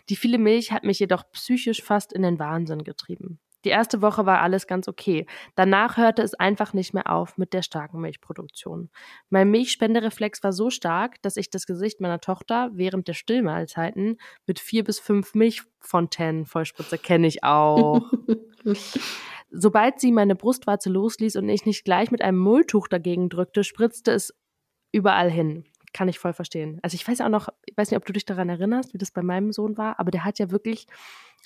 Die 0.10 0.16
viele 0.16 0.38
Milch 0.38 0.72
hat 0.72 0.84
mich 0.84 1.00
jedoch 1.00 1.24
psychisch 1.32 1.82
fast 1.82 2.14
in 2.14 2.22
den 2.22 2.38
Wahnsinn 2.38 2.84
getrieben. 2.84 3.40
Die 3.66 3.70
erste 3.70 4.02
Woche 4.02 4.26
war 4.26 4.42
alles 4.42 4.68
ganz 4.68 4.88
okay. 4.88 5.26
Danach 5.56 5.96
hörte 5.98 6.22
es 6.22 6.34
einfach 6.34 6.74
nicht 6.74 6.94
mehr 6.94 7.10
auf 7.10 7.38
mit 7.38 7.54
der 7.54 7.62
starken 7.62 8.02
Milchproduktion. 8.02 8.90
Mein 9.30 9.50
Milchspendereflex 9.52 10.44
war 10.44 10.52
so 10.52 10.70
stark, 10.70 11.22
dass 11.22 11.38
ich 11.38 11.50
das 11.50 11.66
Gesicht 11.66 12.02
meiner 12.02 12.20
Tochter 12.20 12.72
während 12.74 13.08
der 13.08 13.14
Stillmahlzeiten 13.14 14.18
mit 14.46 14.60
vier 14.60 14.84
bis 14.84 15.00
fünf 15.00 15.34
Milchfontänen 15.34 16.46
vollspritze. 16.46 16.98
Kenne 16.98 17.28
ich 17.28 17.44
auch. 17.44 18.12
Sobald 19.56 20.00
sie 20.00 20.12
meine 20.12 20.36
Brustwarze 20.36 20.90
losließ 20.90 21.36
und 21.36 21.48
ich 21.48 21.66
nicht 21.66 21.86
gleich 21.86 22.12
mit 22.12 22.22
einem 22.22 22.40
Mulltuch 22.40 22.88
dagegen 22.88 23.30
drückte, 23.30 23.64
spritzte 23.64 24.12
es 24.12 24.34
überall 24.92 25.30
hin 25.30 25.66
kann 25.94 26.08
ich 26.08 26.20
voll 26.20 26.34
verstehen. 26.34 26.80
Also 26.82 26.96
ich 26.96 27.08
weiß 27.08 27.22
auch 27.22 27.30
noch, 27.30 27.50
ich 27.66 27.78
weiß 27.78 27.92
nicht, 27.92 27.98
ob 27.98 28.06
du 28.06 28.14
dich 28.14 28.26
daran 28.26 28.50
erinnerst, 28.50 28.94
wie 28.94 28.98
das 28.98 29.12
bei 29.12 29.22
meinem 29.22 29.52
Sohn 29.52 29.78
war, 29.78 30.00
aber 30.00 30.12
der 30.12 30.26
hat 30.26 30.40
ja 30.40 30.52
wirklich 30.52 30.88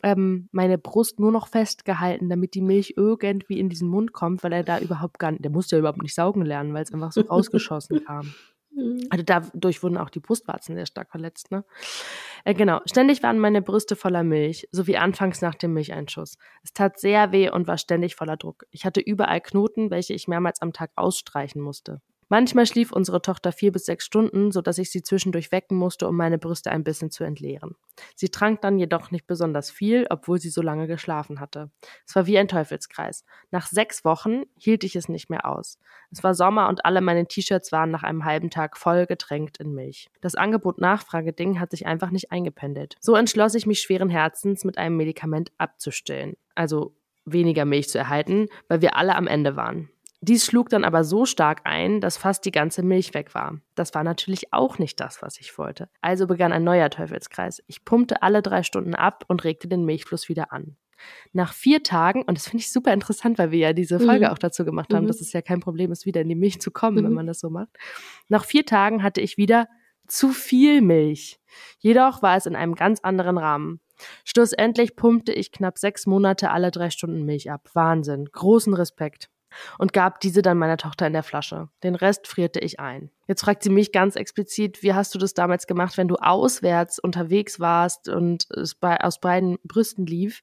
ähm, 0.04 0.48
meine 0.52 0.78
Brust 0.78 1.20
nur 1.20 1.32
noch 1.32 1.48
festgehalten, 1.48 2.30
damit 2.30 2.54
die 2.54 2.62
Milch 2.62 2.94
irgendwie 2.96 3.60
in 3.60 3.70
diesen 3.70 3.90
Mund 3.90 4.14
kommt, 4.14 4.44
weil 4.44 4.54
er 4.54 4.64
da 4.64 4.80
überhaupt 4.80 5.20
gar 5.20 5.32
nicht, 5.32 5.44
der 5.44 5.52
musste 5.52 5.76
ja 5.76 5.80
überhaupt 5.80 6.02
nicht 6.02 6.16
saugen 6.16 6.44
lernen, 6.44 6.74
weil 6.74 6.84
es 6.84 6.94
einfach 6.94 7.12
so 7.12 7.22
rausgeschossen 7.30 8.04
kam. 8.06 8.34
Mhm. 8.78 9.08
Also 9.10 9.24
dadurch 9.26 9.82
wurden 9.82 9.98
auch 9.98 10.10
die 10.10 10.20
Brustwarzen 10.20 10.76
sehr 10.76 10.86
stark 10.86 11.10
verletzt, 11.10 11.52
ne? 11.52 11.66
Äh, 12.46 12.54
genau. 12.54 12.80
Ständig 12.86 13.24
waren 13.24 13.40
meine 13.40 13.62
Brüste 13.62 13.96
voller 13.96 14.24
Milch, 14.24 14.68
so 14.72 14.86
wie 14.86 14.98
anfangs 14.98 15.42
nach 15.42 15.56
dem 15.56 15.74
Milcheinschuss. 15.74 16.38
Es 16.64 16.74
tat 16.74 17.00
sehr 17.00 17.32
weh 17.32 17.50
und 17.50 17.68
war 17.68 17.78
ständig 17.80 18.16
voller 18.16 18.38
Druck. 18.38 18.66
Ich 18.70 18.86
hatte 18.86 19.02
überall 19.02 19.42
Knoten, 19.42 19.90
welche 19.90 20.14
ich 20.14 20.28
mehrmals 20.28 20.62
am 20.62 20.74
Tag 20.74 20.92
ausstreichen 20.96 21.62
musste. 21.62 22.02
Manchmal 22.30 22.66
schlief 22.66 22.92
unsere 22.92 23.22
Tochter 23.22 23.52
vier 23.52 23.72
bis 23.72 23.86
sechs 23.86 24.06
Stunden, 24.06 24.52
so 24.52 24.62
dass 24.62 24.78
ich 24.78 24.92
sie 24.92 25.02
zwischendurch 25.02 25.52
wecken 25.52 25.78
musste, 25.78 26.08
um 26.08 26.18
meine 26.18 26.38
Brüste 26.38 26.72
ein 26.72 26.84
bisschen 26.84 27.10
zu 27.10 27.24
entleeren. 27.24 27.76
Sie 28.16 28.30
trank 28.30 28.62
dann 28.62 28.78
jedoch 28.78 29.12
nicht 29.12 29.28
besonders 29.28 29.72
viel, 29.72 30.06
obwohl 30.10 30.40
sie 30.40 30.50
so 30.50 30.62
lange 30.62 30.88
geschlafen 30.88 31.40
hatte. 31.40 31.72
Es 32.06 32.16
war 32.16 32.28
wie 32.28 32.38
ein 32.38 32.50
Teufelskreis. 32.50 33.24
Nach 33.52 33.68
sechs 33.68 34.04
Wochen 34.04 34.44
hielt 34.58 34.84
ich 34.84 34.96
es 34.96 35.08
nicht 35.08 35.30
mehr 35.30 35.46
aus. 35.46 35.80
Es 36.12 36.24
war 36.24 36.34
Sommer 36.34 36.68
und 36.68 36.86
alle 36.86 37.02
meine 37.02 37.28
T-Shirts 37.28 37.72
waren 37.72 37.92
nach 37.92 38.04
einem 38.04 38.26
halben 38.26 38.50
Tag 38.50 38.78
voll 38.78 39.06
getränkt 39.06 39.58
in 39.58 39.74
Milch. 39.74 40.10
Das 40.22 40.36
Angebot-Nachfrage-Ding 40.36 41.60
hat 41.60 41.72
sich 41.72 41.86
einfach 41.86 42.12
nicht 42.12 42.32
eingependelt. 42.32 42.96
So 43.00 43.16
entschloss 43.16 43.56
ich 43.56 43.66
mich 43.66 43.80
schweren 43.80 44.10
Herzens, 44.10 44.66
mit 44.66 44.78
einem 44.78 44.98
Medikament 44.98 45.52
abzustillen. 45.58 46.36
Also 46.56 46.94
weniger 47.26 47.66
Milch 47.66 47.90
zu 47.90 47.98
erhalten, 47.98 48.48
weil 48.68 48.82
wir 48.82 48.96
alle 48.96 49.16
am 49.16 49.28
Ende 49.28 49.56
waren. 49.56 49.90
Dies 50.22 50.46
schlug 50.46 50.70
dann 50.70 50.84
aber 50.84 51.04
so 51.04 51.26
stark 51.26 51.62
ein, 51.66 52.02
dass 52.02 52.18
fast 52.18 52.44
die 52.46 52.52
ganze 52.52 52.82
Milch 52.82 53.14
weg 53.14 53.36
war. 53.36 53.60
Das 53.76 53.94
war 53.94 54.04
natürlich 54.04 54.52
auch 54.52 54.80
nicht 54.80 55.00
das, 55.00 55.22
was 55.22 55.40
ich 55.40 55.58
wollte. 55.58 55.90
Also 56.02 56.26
begann 56.26 56.52
ein 56.52 56.64
neuer 56.64 56.90
Teufelskreis. 56.90 57.64
Ich 57.68 57.86
pumpte 57.86 58.24
alle 58.24 58.42
drei 58.42 58.64
Stunden 58.64 58.96
ab 58.96 59.26
und 59.28 59.44
regte 59.44 59.68
den 59.68 59.86
Milchfluss 59.86 60.28
wieder 60.28 60.52
an. 60.52 60.76
Nach 61.32 61.54
vier 61.54 61.84
Tagen, 61.84 62.24
und 62.24 62.36
das 62.36 62.46
finde 62.46 62.64
ich 62.64 62.72
super 62.72 62.92
interessant, 62.92 63.38
weil 63.38 63.52
wir 63.52 63.60
ja 63.60 63.74
diese 63.74 64.00
Folge 64.00 64.26
mhm. 64.26 64.32
auch 64.32 64.40
dazu 64.40 64.66
gemacht 64.66 64.92
haben, 64.92 65.04
mhm. 65.04 65.08
dass 65.08 65.22
es 65.22 65.32
ja 65.32 65.44
kein 65.44 65.60
Problem 65.60 65.92
ist, 65.92 66.08
wieder 66.08 66.22
in 66.22 66.30
die 66.30 66.36
Milch 66.36 66.60
zu 66.60 66.72
kommen, 66.72 66.98
mhm. 66.98 67.04
wenn 67.04 67.14
man 67.14 67.28
das 67.28 67.40
so 67.40 67.52
macht. 67.52 67.70
Nach 68.28 68.44
vier 68.44 68.66
Tagen 68.66 69.04
hatte 69.04 69.22
ich 69.22 69.38
wieder 69.38 69.68
zu 70.08 70.30
viel 70.30 70.82
Milch. 70.82 71.40
Jedoch 71.78 72.24
war 72.24 72.38
es 72.38 72.48
in 72.48 72.56
einem 72.56 72.74
ganz 72.74 73.02
anderen 73.02 73.38
Rahmen. 73.38 73.82
Schlussendlich 74.24 74.96
pumpte 74.96 75.32
ich 75.32 75.52
knapp 75.52 75.78
sechs 75.78 76.08
Monate 76.08 76.50
alle 76.50 76.72
drei 76.72 76.90
Stunden 76.90 77.24
Milch 77.24 77.52
ab. 77.52 77.70
Wahnsinn. 77.74 78.26
Großen 78.32 78.74
Respekt 78.74 79.30
und 79.78 79.94
gab 79.94 80.20
diese 80.20 80.42
dann 80.42 80.58
meiner 80.58 80.78
Tochter 80.78 81.08
in 81.08 81.14
der 81.14 81.24
Flasche. 81.24 81.70
Den 81.84 81.96
Rest 81.96 82.28
frierte 82.28 82.60
ich 82.60 82.80
ein. 82.80 83.12
Jetzt 83.28 83.42
fragt 83.42 83.64
sie 83.64 83.70
mich 83.70 83.92
ganz 83.92 84.16
explizit, 84.16 84.84
wie 84.84 84.94
hast 84.94 85.14
du 85.14 85.20
das 85.20 85.34
damals 85.34 85.68
gemacht, 85.68 85.98
wenn 85.98 86.08
du 86.08 86.16
auswärts 86.16 87.00
unterwegs 87.00 87.60
warst 87.60 88.10
und 88.10 88.50
es 88.52 88.76
bei, 88.76 89.00
aus 89.02 89.20
beiden 89.20 89.58
Brüsten 89.64 90.06
lief? 90.06 90.42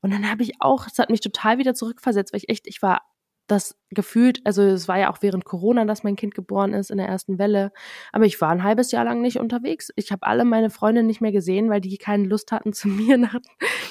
Und 0.00 0.12
dann 0.12 0.30
habe 0.30 0.42
ich 0.42 0.60
auch, 0.60 0.86
es 0.86 0.98
hat 0.98 1.10
mich 1.10 1.20
total 1.20 1.58
wieder 1.58 1.74
zurückversetzt, 1.74 2.32
weil 2.32 2.40
ich 2.40 2.48
echt, 2.48 2.66
ich 2.66 2.82
war 2.82 3.02
das 3.46 3.76
gefühlt, 3.94 4.40
also 4.44 4.62
es 4.62 4.88
war 4.88 4.98
ja 4.98 5.10
auch 5.12 5.18
während 5.20 5.44
Corona, 5.44 5.84
dass 5.84 6.02
mein 6.02 6.16
Kind 6.16 6.34
geboren 6.34 6.74
ist 6.74 6.90
in 6.90 6.98
der 6.98 7.08
ersten 7.08 7.38
Welle, 7.38 7.72
aber 8.12 8.24
ich 8.24 8.40
war 8.40 8.50
ein 8.50 8.62
halbes 8.62 8.92
Jahr 8.92 9.04
lang 9.04 9.20
nicht 9.20 9.38
unterwegs. 9.38 9.90
Ich 9.96 10.12
habe 10.12 10.26
alle 10.26 10.44
meine 10.44 10.70
Freunde 10.70 11.02
nicht 11.02 11.20
mehr 11.20 11.32
gesehen, 11.32 11.70
weil 11.70 11.80
die 11.80 11.96
keine 11.98 12.24
Lust 12.24 12.52
hatten, 12.52 12.72
zu 12.72 12.88
mir 12.88 13.18
nach 13.18 13.34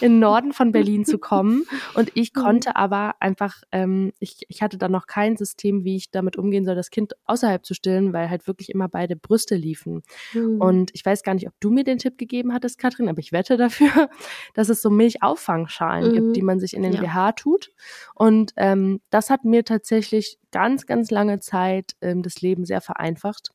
in 0.02 0.14
den 0.14 0.20
Norden 0.20 0.54
von 0.54 0.72
Berlin 0.72 1.06
zu 1.06 1.18
kommen. 1.18 1.64
Und 1.94 2.12
ich 2.16 2.34
mhm. 2.34 2.42
konnte 2.42 2.76
aber 2.76 3.16
einfach, 3.20 3.62
ähm, 3.72 4.12
ich, 4.20 4.46
ich 4.48 4.62
hatte 4.62 4.78
da 4.78 4.90
noch 4.90 5.08
kein 5.08 5.38
System, 5.38 5.84
wie 5.84 5.96
ich 5.96 6.12
damit 6.12 6.38
umgehen 6.38 6.66
soll, 6.66 6.76
das 6.76 6.90
Kind 6.90 7.14
außerhalb 7.26 7.66
zu 7.66 7.74
stillen, 7.74 8.14
weil 8.14 8.30
halt 8.30 8.48
wirklich 8.48 8.70
immer 8.70 8.88
beide 8.88 9.16
Brüste 9.16 9.56
liefen. 9.56 10.02
Mhm. 10.34 10.60
Und 10.60 10.92
ich 10.94 11.06
weiß 11.06 11.24
gar 11.24 11.34
nicht, 11.34 11.48
ob 11.48 11.54
du 11.60 11.70
mir 11.70 11.84
den 11.84 12.00
Tipp 12.00 12.18
gegeben 12.18 12.54
hattest, 12.54 12.78
Katrin, 12.78 13.10
aber 13.10 13.20
ich 13.20 13.32
wette 13.32 13.58
dafür, 13.58 14.10
dass 14.54 14.70
es 14.70 14.82
so 14.82 14.90
Milchauffangschalen 14.90 16.12
mhm. 16.12 16.14
gibt, 16.16 16.36
die 16.36 16.42
man 16.42 16.60
sich 16.60 16.74
in 16.74 16.84
den 16.84 16.94
ja. 16.94 17.02
BH 17.02 17.34
tut. 17.34 17.72
Und 18.16 18.54
ähm, 18.58 19.02
das 19.10 19.30
hat 19.30 19.46
mir 19.46 19.64
tatsächlich 19.64 19.91
tatsächlich 19.92 20.40
ganz, 20.52 20.86
ganz 20.86 21.12
lange 21.12 21.40
Zeit 21.40 21.96
ähm, 22.02 22.24
das 22.24 22.42
Leben 22.42 22.66
sehr 22.66 22.82
vereinfacht, 22.82 23.50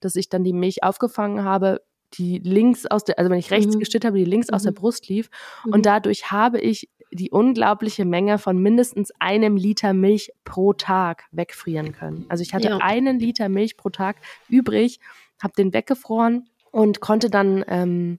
dass 0.00 0.16
ich 0.16 0.28
dann 0.28 0.44
die 0.44 0.52
Milch 0.52 0.82
aufgefangen 0.82 1.44
habe, 1.44 1.80
die 2.14 2.38
links 2.38 2.86
aus 2.86 3.04
der, 3.04 3.18
also 3.18 3.30
wenn 3.30 3.38
ich 3.38 3.50
rechts 3.50 3.74
mhm. 3.74 3.80
gestillt 3.80 4.04
habe, 4.04 4.18
die 4.18 4.24
links 4.24 4.48
mhm. 4.48 4.54
aus 4.54 4.62
der 4.62 4.72
mhm. 4.72 4.76
Brust 4.76 5.08
lief. 5.08 5.30
Mhm. 5.64 5.72
Und 5.72 5.86
dadurch 5.86 6.30
habe 6.30 6.60
ich 6.60 6.90
die 7.10 7.30
unglaubliche 7.30 8.04
Menge 8.04 8.38
von 8.38 8.58
mindestens 8.58 9.12
einem 9.18 9.56
Liter 9.56 9.94
Milch 9.94 10.30
pro 10.44 10.74
Tag 10.74 11.24
wegfrieren 11.32 11.92
können. 11.92 12.26
Also 12.28 12.42
ich 12.42 12.52
hatte 12.52 12.68
ja. 12.68 12.78
einen 12.82 13.18
Liter 13.18 13.48
Milch 13.48 13.78
pro 13.78 13.88
Tag 13.88 14.16
übrig, 14.48 15.00
habe 15.42 15.54
den 15.56 15.72
weggefroren 15.72 16.50
und 16.70 17.00
konnte 17.00 17.30
dann 17.30 17.64
ähm, 17.66 18.18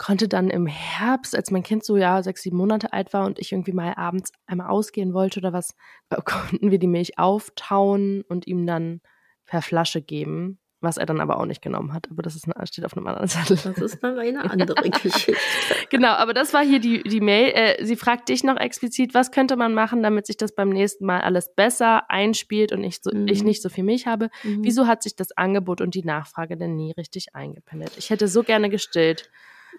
konnte 0.00 0.28
dann 0.28 0.48
im 0.48 0.66
Herbst, 0.66 1.36
als 1.36 1.50
mein 1.50 1.62
Kind 1.62 1.84
so 1.84 1.98
ja 1.98 2.22
sechs, 2.22 2.40
sieben 2.40 2.56
Monate 2.56 2.94
alt 2.94 3.12
war 3.12 3.26
und 3.26 3.38
ich 3.38 3.52
irgendwie 3.52 3.74
mal 3.74 3.92
abends 3.96 4.32
einmal 4.46 4.68
ausgehen 4.68 5.12
wollte 5.12 5.40
oder 5.40 5.52
was, 5.52 5.76
konnten 6.24 6.70
wir 6.70 6.78
die 6.78 6.86
Milch 6.86 7.18
auftauen 7.18 8.22
und 8.26 8.46
ihm 8.46 8.66
dann 8.66 9.02
per 9.44 9.60
Flasche 9.60 10.00
geben, 10.00 10.58
was 10.80 10.96
er 10.96 11.04
dann 11.04 11.20
aber 11.20 11.38
auch 11.38 11.44
nicht 11.44 11.60
genommen 11.60 11.92
hat. 11.92 12.08
Aber 12.10 12.22
das 12.22 12.34
ist, 12.34 12.46
steht 12.64 12.86
auf 12.86 12.96
einem 12.96 13.08
anderen 13.08 13.28
Zettel. 13.28 13.58
Das 13.62 13.76
ist 13.76 14.02
dann 14.02 14.18
eine 14.18 14.42
andere 14.50 14.88
Geschichte. 14.88 15.34
genau, 15.90 16.12
aber 16.12 16.32
das 16.32 16.54
war 16.54 16.64
hier 16.64 16.78
die, 16.78 17.02
die 17.02 17.20
Mail. 17.20 17.52
Äh, 17.52 17.84
sie 17.84 17.96
fragt 17.96 18.30
dich 18.30 18.42
noch 18.42 18.56
explizit, 18.56 19.12
was 19.12 19.32
könnte 19.32 19.56
man 19.56 19.74
machen, 19.74 20.02
damit 20.02 20.26
sich 20.26 20.38
das 20.38 20.54
beim 20.54 20.70
nächsten 20.70 21.04
Mal 21.04 21.20
alles 21.20 21.54
besser 21.54 22.08
einspielt 22.08 22.72
und 22.72 22.84
ich, 22.84 23.00
so, 23.02 23.10
mhm. 23.14 23.28
ich 23.28 23.44
nicht 23.44 23.60
so 23.60 23.68
viel 23.68 23.84
Milch 23.84 24.06
habe. 24.06 24.30
Mhm. 24.44 24.64
Wieso 24.64 24.86
hat 24.86 25.02
sich 25.02 25.14
das 25.14 25.36
Angebot 25.36 25.82
und 25.82 25.94
die 25.94 26.04
Nachfrage 26.04 26.56
denn 26.56 26.74
nie 26.74 26.92
richtig 26.92 27.34
eingependelt? 27.34 27.92
Ich 27.98 28.08
hätte 28.08 28.28
so 28.28 28.42
gerne 28.42 28.70
gestillt. 28.70 29.30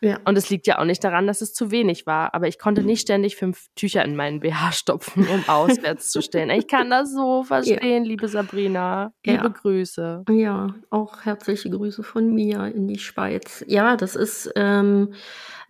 Ja. 0.01 0.19
Und 0.25 0.35
es 0.37 0.49
liegt 0.49 0.65
ja 0.65 0.79
auch 0.79 0.85
nicht 0.85 1.03
daran, 1.03 1.27
dass 1.27 1.41
es 1.41 1.53
zu 1.53 1.69
wenig 1.69 2.07
war. 2.07 2.33
Aber 2.33 2.47
ich 2.47 2.57
konnte 2.57 2.81
nicht 2.81 3.01
ständig 3.01 3.35
fünf 3.35 3.67
Tücher 3.75 4.03
in 4.03 4.15
meinen 4.15 4.39
BH 4.39 4.71
stopfen, 4.71 5.27
um 5.27 5.43
auswärts 5.47 6.09
zu 6.11 6.21
stellen. 6.21 6.49
Ich 6.49 6.67
kann 6.67 6.89
das 6.89 7.13
so 7.13 7.43
verstehen, 7.43 8.03
ja. 8.03 8.09
liebe 8.09 8.27
Sabrina. 8.27 9.13
Liebe 9.23 9.43
ja. 9.43 9.47
Grüße. 9.49 10.23
Ja, 10.29 10.73
auch 10.89 11.21
herzliche 11.23 11.69
Grüße 11.69 12.01
von 12.01 12.33
mir 12.33 12.65
in 12.65 12.87
die 12.87 12.99
Schweiz. 12.99 13.63
Ja, 13.67 13.95
das 13.95 14.15
ist. 14.15 14.51
Ähm, 14.55 15.13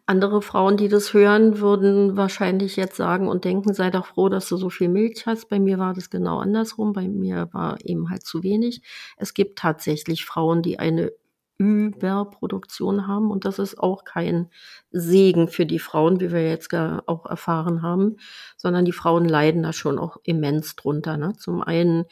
andere 0.07 0.41
Frauen, 0.41 0.75
die 0.75 0.89
das 0.89 1.13
hören, 1.13 1.59
würden 1.59 2.17
wahrscheinlich 2.17 2.75
jetzt 2.75 2.97
sagen 2.97 3.29
und 3.29 3.45
denken, 3.45 3.73
sei 3.73 3.91
doch 3.91 4.07
froh, 4.07 4.27
dass 4.27 4.49
du 4.49 4.57
so 4.57 4.69
viel 4.69 4.89
Milch 4.89 5.25
hast. 5.25 5.47
Bei 5.47 5.57
mir 5.57 5.77
war 5.77 5.93
das 5.93 6.09
genau 6.09 6.39
andersrum. 6.39 6.91
Bei 6.91 7.07
mir 7.07 7.47
war 7.53 7.77
eben 7.85 8.09
halt 8.09 8.23
zu 8.23 8.43
wenig. 8.43 8.81
Es 9.15 9.33
gibt 9.33 9.57
tatsächlich 9.57 10.25
Frauen, 10.25 10.63
die 10.63 10.79
eine 10.79 11.13
Überproduktion 11.61 13.05
haben. 13.05 13.29
Und 13.29 13.45
das 13.45 13.59
ist 13.59 13.77
auch 13.77 14.03
kein 14.03 14.49
Segen 14.89 15.47
für 15.47 15.67
die 15.67 15.77
Frauen, 15.77 16.19
wie 16.19 16.31
wir 16.31 16.49
jetzt 16.49 16.73
auch 16.73 17.27
erfahren 17.27 17.83
haben, 17.83 18.17
sondern 18.57 18.83
die 18.83 18.91
Frauen 18.91 19.25
leiden 19.25 19.61
da 19.61 19.71
schon 19.71 19.99
auch 19.99 20.17
immens 20.23 20.75
drunter. 20.75 21.17
Ne? 21.17 21.33
Zum 21.37 21.61
einen 21.61 22.05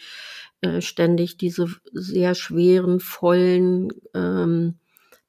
äh, 0.62 0.82
ständig 0.82 1.38
diese 1.38 1.68
sehr 1.92 2.36
schweren, 2.36 3.00
vollen, 3.00 3.90
ähm, 4.14 4.78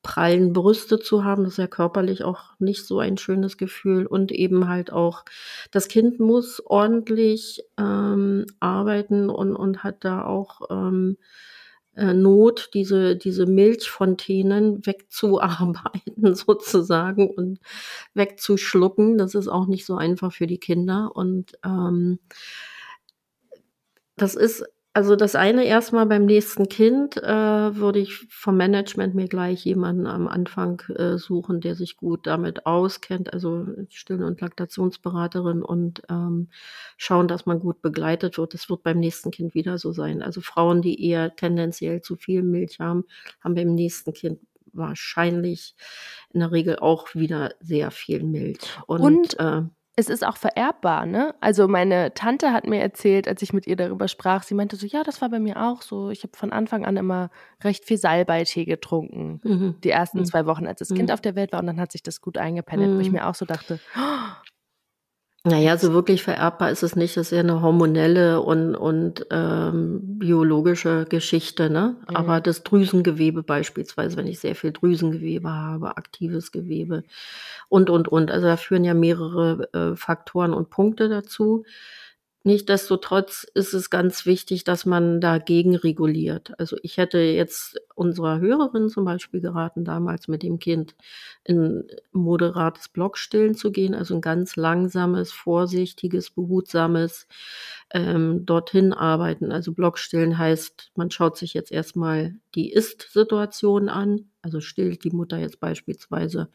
prallen 0.02 0.52
Brüste 0.52 0.98
zu 0.98 1.24
haben, 1.24 1.44
das 1.44 1.54
ist 1.54 1.59
ja 1.59 1.66
körperlich 1.66 2.22
auch 2.22 2.59
nicht 2.59 2.87
so 2.87 2.98
ein 2.98 3.16
schönes 3.16 3.56
Gefühl 3.56 4.06
und 4.06 4.33
eben 4.33 4.68
halt 4.68 4.92
auch, 4.92 5.24
das 5.70 5.88
Kind 5.88 6.20
muss 6.20 6.62
ordentlich 6.64 7.62
ähm, 7.78 8.46
arbeiten 8.61 9.30
und, 9.30 9.56
und 9.56 9.83
hat 9.83 10.04
da 10.04 10.24
auch 10.24 10.62
ähm, 10.70 11.16
äh, 11.18 11.60
Not, 11.96 12.70
diese, 12.72 13.16
diese 13.16 13.46
Milchfontänen 13.46 14.87
wegzuarbeiten 14.87 16.35
sozusagen 16.35 17.29
und 17.31 17.59
wegzuschlucken. 18.14 19.18
Das 19.18 19.35
ist 19.35 19.48
auch 19.48 19.66
nicht 19.66 19.85
so 19.85 19.96
einfach 19.96 20.33
für 20.33 20.46
die 20.46 20.59
Kinder. 20.59 21.11
Und 21.14 21.59
ähm, 21.64 22.20
das 24.16 24.35
ist 24.35 24.64
also 24.92 25.14
das 25.14 25.37
eine 25.37 25.64
erstmal 25.64 26.07
beim 26.07 26.26
nächsten 26.26 26.68
Kind 26.68 27.16
äh, 27.16 27.76
würde 27.76 28.00
ich 28.00 28.26
vom 28.29 28.57
Management 28.57 29.14
mir 29.14 29.29
gleich 29.29 29.64
jemanden 29.64 30.07
am 30.07 30.26
Anfang 30.26 30.81
äh, 30.96 31.16
suchen, 31.16 31.61
der 31.61 31.76
sich 31.76 31.96
gut 31.96 32.26
damit 32.26 32.66
auskennt, 32.66 33.33
also 33.33 33.66
Still- 33.88 34.24
und 34.24 34.40
Laktationsberaterin 34.40 35.62
und 35.62 36.03
ähm, 36.11 36.48
schauen, 36.96 37.29
dass 37.29 37.46
man 37.46 37.61
gut 37.61 37.83
begleitet 37.83 38.37
wird. 38.37 38.53
Das 38.53 38.68
wird 38.68 38.83
beim 38.83 38.98
nächsten 38.98 39.31
Kind 39.31 39.55
wieder 39.55 39.79
so 39.79 39.92
sein. 39.92 40.22
Also 40.22 40.40
Frauen, 40.40 40.83
die 40.83 41.09
eher 41.09 41.37
tendenziell 41.37 42.00
zu 42.00 42.16
viel 42.16 42.42
Milch 42.42 42.81
haben, 42.81 43.05
haben 43.44 43.55
beim 43.55 43.74
nächsten 43.74 44.12
Kind 44.12 44.40
wahrscheinlich 44.72 45.74
in 46.33 46.40
der 46.40 46.50
Regel 46.50 46.79
auch 46.81 47.14
wieder 47.14 47.55
sehr 47.61 47.92
viel 47.92 48.24
Milch. 48.24 48.59
Und, 48.87 49.00
und 49.00 49.38
äh, 49.38 49.62
es 50.00 50.08
ist 50.08 50.26
auch 50.26 50.36
vererbbar, 50.36 51.06
ne? 51.06 51.34
Also 51.40 51.68
meine 51.68 52.14
Tante 52.14 52.52
hat 52.52 52.66
mir 52.66 52.80
erzählt, 52.80 53.28
als 53.28 53.42
ich 53.42 53.52
mit 53.52 53.66
ihr 53.66 53.76
darüber 53.76 54.08
sprach, 54.08 54.42
sie 54.42 54.54
meinte 54.54 54.76
so, 54.76 54.86
ja, 54.86 55.02
das 55.04 55.20
war 55.20 55.28
bei 55.28 55.38
mir 55.38 55.62
auch 55.62 55.82
so. 55.82 56.10
Ich 56.10 56.22
habe 56.22 56.36
von 56.36 56.52
Anfang 56.52 56.84
an 56.84 56.96
immer 56.96 57.30
recht 57.62 57.84
viel 57.84 57.98
Salbeitee 57.98 58.64
getrunken. 58.64 59.40
Mhm. 59.44 59.74
Die 59.84 59.90
ersten 59.90 60.20
mhm. 60.20 60.24
zwei 60.24 60.46
Wochen, 60.46 60.66
als 60.66 60.78
das 60.78 60.90
mhm. 60.90 60.96
Kind 60.96 61.12
auf 61.12 61.20
der 61.20 61.36
Welt 61.36 61.52
war 61.52 61.60
und 61.60 61.66
dann 61.66 61.80
hat 61.80 61.92
sich 61.92 62.02
das 62.02 62.20
gut 62.20 62.38
eingependelt, 62.38 62.96
wo 62.96 63.00
ich 63.00 63.08
mhm. 63.08 63.14
mir 63.14 63.28
auch 63.28 63.34
so 63.34 63.44
dachte, 63.44 63.78
oh, 63.96 64.49
naja, 65.42 65.79
so 65.79 65.94
wirklich 65.94 66.22
vererbbar 66.22 66.70
ist 66.70 66.83
es 66.83 66.96
nicht. 66.96 67.16
Das 67.16 67.29
ist 67.29 67.33
ja 67.33 67.40
eine 67.40 67.62
hormonelle 67.62 68.42
und, 68.42 68.74
und 68.74 69.26
ähm, 69.31 70.00
biologische 70.18 71.07
Geschichte, 71.09 71.70
ne? 71.70 71.96
Mhm. 72.09 72.16
Aber 72.16 72.40
das 72.42 72.62
Drüsengewebe 72.62 73.42
beispielsweise, 73.42 74.18
wenn 74.18 74.26
ich 74.26 74.38
sehr 74.38 74.55
viel 74.55 74.72
Drüsengewebe 74.72 75.48
habe, 75.50 75.96
aktives 75.96 76.53
Gewebe 76.53 77.05
und, 77.70 77.88
und, 77.88 78.07
und. 78.09 78.31
Also 78.31 78.48
da 78.48 78.59
führen 78.59 78.85
ja 78.85 78.92
mehrere 78.92 79.68
äh, 79.72 79.96
Faktoren 79.96 80.53
und 80.53 80.68
Punkte 80.68 81.09
dazu. 81.09 81.64
Nichtsdestotrotz 82.42 83.46
ist 83.55 83.74
es 83.74 83.90
ganz 83.90 84.24
wichtig, 84.24 84.64
dass 84.64 84.87
man 84.87 85.20
dagegen 85.20 85.76
reguliert. 85.76 86.59
Also 86.59 86.76
ich 86.83 86.96
hätte 86.96 87.18
jetzt 87.18 87.79
unserer 87.94 88.40
Hörerin 88.40 88.88
zum 88.88 89.05
Beispiel 89.05 89.42
geraten, 89.42 89.85
damals 89.85 90.26
mit 90.26 90.42
dem 90.42 90.59
Kind 90.59 90.94
in 91.44 91.85
moderates 92.12 92.88
Blockstillen 92.88 93.55
zu 93.55 93.70
gehen, 93.72 93.94
also 93.94 94.14
ein 94.14 94.22
ganz 94.22 94.57
langsames, 94.57 95.33
vorsichtiges, 95.33 96.31
behutsames 96.31 97.26
ähm, 97.92 98.46
dorthin 98.46 98.92
arbeiten. 98.92 99.53
Also 99.53 99.72
Blockstillen 99.72 100.38
heißt, 100.38 100.92
man 100.94 101.11
schaut 101.11 101.37
sich 101.37 101.55
jetzt 101.55 101.72
erstmal 101.72 102.35
die 102.55 102.72
Ist-Situation 102.72 103.88
an. 103.88 104.31
Also 104.42 104.61
stillt 104.61 105.05
die 105.05 105.11
Mutter 105.11 105.38
jetzt 105.38 105.61
beispielsweise 105.61 106.48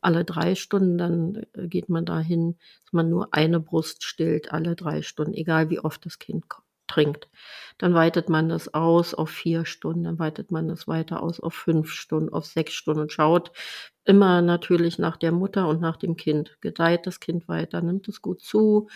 alle 0.00 0.24
drei 0.24 0.54
Stunden, 0.54 0.96
dann 0.96 1.46
äh, 1.54 1.68
geht 1.68 1.88
man 1.88 2.06
dahin, 2.06 2.56
dass 2.84 2.92
man 2.92 3.10
nur 3.10 3.34
eine 3.34 3.60
Brust 3.60 4.04
stillt 4.04 4.52
alle 4.52 4.76
drei 4.76 5.02
Stunden, 5.02 5.34
egal 5.34 5.68
wie 5.70 5.80
oft 5.80 6.06
das 6.06 6.18
Kind 6.18 6.44
trinkt. 6.86 7.28
Dann 7.78 7.94
weitet 7.94 8.28
man 8.28 8.48
das 8.48 8.72
aus 8.72 9.12
auf 9.12 9.28
vier 9.28 9.64
Stunden, 9.66 10.04
dann 10.04 10.18
weitet 10.18 10.50
man 10.50 10.68
das 10.68 10.86
weiter 10.86 11.22
aus 11.22 11.40
auf 11.40 11.54
fünf 11.54 11.90
Stunden, 11.90 12.32
auf 12.32 12.46
sechs 12.46 12.74
Stunden 12.74 13.00
und 13.02 13.12
schaut 13.12 13.50
immer 14.04 14.40
natürlich 14.40 14.98
nach 14.98 15.16
der 15.16 15.32
Mutter 15.32 15.68
und 15.68 15.80
nach 15.80 15.96
dem 15.96 16.16
Kind. 16.16 16.56
Gedeiht 16.60 17.06
das 17.06 17.20
Kind 17.20 17.48
weiter, 17.48 17.82
nimmt 17.82 18.08
es 18.08 18.22
gut 18.22 18.40
zu, 18.40 18.88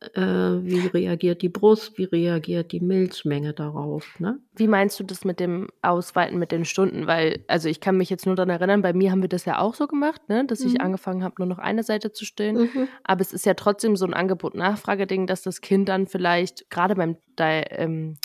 äh, 0.00 0.20
wie 0.20 0.86
reagiert 0.86 1.40
die 1.40 1.48
Brust, 1.48 1.96
wie 1.96 2.04
reagiert 2.04 2.72
die 2.72 2.80
Milchmenge 2.80 3.54
darauf. 3.54 4.20
Ne? 4.20 4.38
Wie 4.54 4.68
meinst 4.68 5.00
du 5.00 5.04
das 5.04 5.24
mit 5.24 5.40
dem 5.40 5.68
Ausweiten 5.80 6.38
mit 6.38 6.52
den 6.52 6.64
Stunden? 6.64 7.06
Weil, 7.06 7.44
also 7.48 7.68
ich 7.68 7.80
kann 7.80 7.96
mich 7.96 8.10
jetzt 8.10 8.26
nur 8.26 8.36
daran 8.36 8.50
erinnern, 8.50 8.82
bei 8.82 8.92
mir 8.92 9.10
haben 9.10 9.22
wir 9.22 9.28
das 9.28 9.46
ja 9.46 9.58
auch 9.58 9.74
so 9.74 9.86
gemacht, 9.86 10.28
ne? 10.28 10.44
dass 10.44 10.60
mhm. 10.60 10.66
ich 10.66 10.80
angefangen 10.80 11.24
habe, 11.24 11.36
nur 11.38 11.46
noch 11.46 11.58
eine 11.58 11.82
Seite 11.82 12.12
zu 12.12 12.26
stillen. 12.26 12.56
Mhm. 12.56 12.88
Aber 13.04 13.22
es 13.22 13.32
ist 13.32 13.46
ja 13.46 13.54
trotzdem 13.54 13.96
so 13.96 14.04
ein 14.04 14.14
Angebot-Nachfrage-Ding, 14.14 15.26
dass 15.26 15.42
das 15.42 15.62
Kind 15.62 15.88
dann 15.88 16.06
vielleicht 16.06 16.68
gerade 16.68 16.94
beim, 16.94 17.16
ähm, 17.38 18.18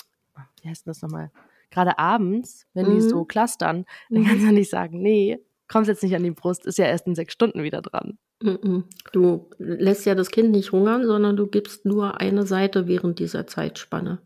wie 0.60 0.68
heißt 0.68 0.86
das 0.86 1.00
nochmal? 1.00 1.30
Gerade 1.70 1.98
abends, 1.98 2.66
wenn 2.74 2.86
mhm. 2.86 2.94
die 2.96 3.00
so 3.00 3.24
clustern, 3.24 3.86
dann 4.10 4.24
kannst 4.24 4.42
du 4.42 4.48
mhm. 4.48 4.54
nicht 4.54 4.70
sagen, 4.70 5.00
nee, 5.00 5.38
kommst 5.68 5.88
jetzt 5.88 6.02
nicht 6.02 6.14
an 6.14 6.22
die 6.22 6.30
Brust, 6.32 6.66
ist 6.66 6.76
ja 6.76 6.84
erst 6.84 7.06
in 7.06 7.14
sechs 7.14 7.32
Stunden 7.32 7.62
wieder 7.62 7.80
dran. 7.80 8.18
Du 9.12 9.50
lässt 9.58 10.04
ja 10.06 10.14
das 10.14 10.30
Kind 10.30 10.50
nicht 10.50 10.72
hungern, 10.72 11.06
sondern 11.06 11.36
du 11.36 11.46
gibst 11.46 11.84
nur 11.84 12.20
eine 12.20 12.46
Seite 12.46 12.88
während 12.88 13.18
dieser 13.18 13.46
Zeitspanne. 13.46 14.20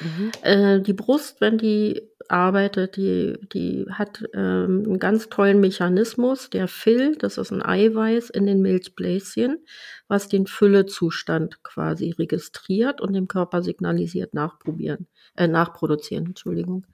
Mhm. 0.00 0.30
Äh, 0.42 0.80
die 0.80 0.92
Brust, 0.92 1.40
wenn 1.40 1.58
die 1.58 2.02
arbeitet, 2.28 2.96
die, 2.96 3.36
die 3.52 3.86
hat 3.90 4.24
ähm, 4.34 4.84
einen 4.86 4.98
ganz 4.98 5.28
tollen 5.28 5.60
Mechanismus, 5.60 6.50
der 6.50 6.68
Fill, 6.68 7.16
das 7.16 7.38
ist 7.38 7.52
ein 7.52 7.62
Eiweiß 7.62 8.30
in 8.30 8.46
den 8.46 8.62
Milchbläschen, 8.62 9.64
was 10.08 10.28
den 10.28 10.46
Füllezustand 10.46 11.62
quasi 11.62 12.10
registriert 12.10 13.00
und 13.00 13.12
dem 13.12 13.28
Körper 13.28 13.62
signalisiert, 13.62 14.34
nachprobieren, 14.34 15.08
äh, 15.36 15.48
nachproduzieren, 15.48 16.26
Entschuldigung. 16.26 16.86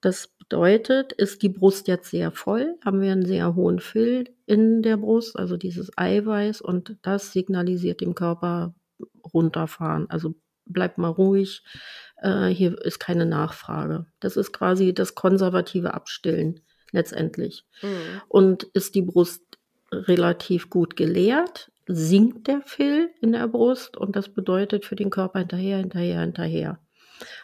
Das 0.00 0.28
bedeutet, 0.28 1.12
ist 1.12 1.42
die 1.42 1.48
Brust 1.48 1.88
jetzt 1.88 2.10
sehr 2.10 2.30
voll, 2.30 2.76
haben 2.84 3.00
wir 3.00 3.12
einen 3.12 3.26
sehr 3.26 3.54
hohen 3.54 3.80
Fill 3.80 4.28
in 4.44 4.82
der 4.82 4.98
Brust, 4.98 5.36
also 5.36 5.56
dieses 5.56 5.90
Eiweiß, 5.96 6.60
und 6.60 6.96
das 7.02 7.32
signalisiert 7.32 8.00
dem 8.00 8.14
Körper 8.14 8.74
runterfahren, 9.32 10.08
also 10.08 10.34
bleib 10.66 10.98
mal 10.98 11.08
ruhig, 11.08 11.62
äh, 12.22 12.48
hier 12.48 12.80
ist 12.82 12.98
keine 12.98 13.26
Nachfrage. 13.26 14.06
Das 14.20 14.36
ist 14.36 14.52
quasi 14.52 14.92
das 14.92 15.14
konservative 15.14 15.94
Abstillen 15.94 16.60
letztendlich. 16.92 17.64
Mhm. 17.82 18.20
Und 18.28 18.62
ist 18.64 18.94
die 18.94 19.02
Brust 19.02 19.42
relativ 19.92 20.70
gut 20.70 20.96
geleert, 20.96 21.70
sinkt 21.86 22.48
der 22.48 22.62
Fill 22.62 23.10
in 23.20 23.32
der 23.32 23.46
Brust 23.48 23.96
und 23.96 24.16
das 24.16 24.28
bedeutet 24.28 24.84
für 24.84 24.96
den 24.96 25.10
Körper 25.10 25.38
hinterher, 25.38 25.78
hinterher, 25.78 26.20
hinterher. 26.20 26.78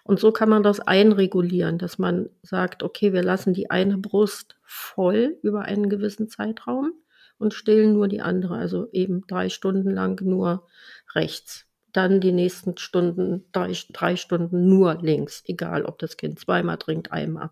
Und 0.04 0.20
so 0.20 0.32
kann 0.32 0.48
man 0.48 0.62
das 0.62 0.80
einregulieren, 0.80 1.78
dass 1.78 1.98
man 1.98 2.28
sagt, 2.42 2.82
okay, 2.82 3.12
wir 3.12 3.22
lassen 3.22 3.54
die 3.54 3.70
eine 3.70 3.98
Brust 3.98 4.56
voll 4.62 5.38
über 5.42 5.62
einen 5.62 5.88
gewissen 5.88 6.28
Zeitraum 6.28 6.92
und 7.38 7.54
stillen 7.54 7.94
nur 7.94 8.08
die 8.08 8.20
andere, 8.20 8.56
also 8.56 8.88
eben 8.92 9.26
drei 9.26 9.48
Stunden 9.48 9.90
lang 9.90 10.20
nur 10.22 10.66
rechts 11.14 11.66
dann 11.92 12.20
die 12.20 12.32
nächsten 12.32 12.76
Stunden, 12.78 13.44
drei, 13.52 13.72
drei 13.92 14.16
Stunden 14.16 14.68
nur 14.68 14.98
links, 15.02 15.42
egal 15.46 15.84
ob 15.84 15.98
das 15.98 16.16
Kind 16.16 16.38
zweimal 16.38 16.78
trinkt, 16.78 17.12
einmal. 17.12 17.50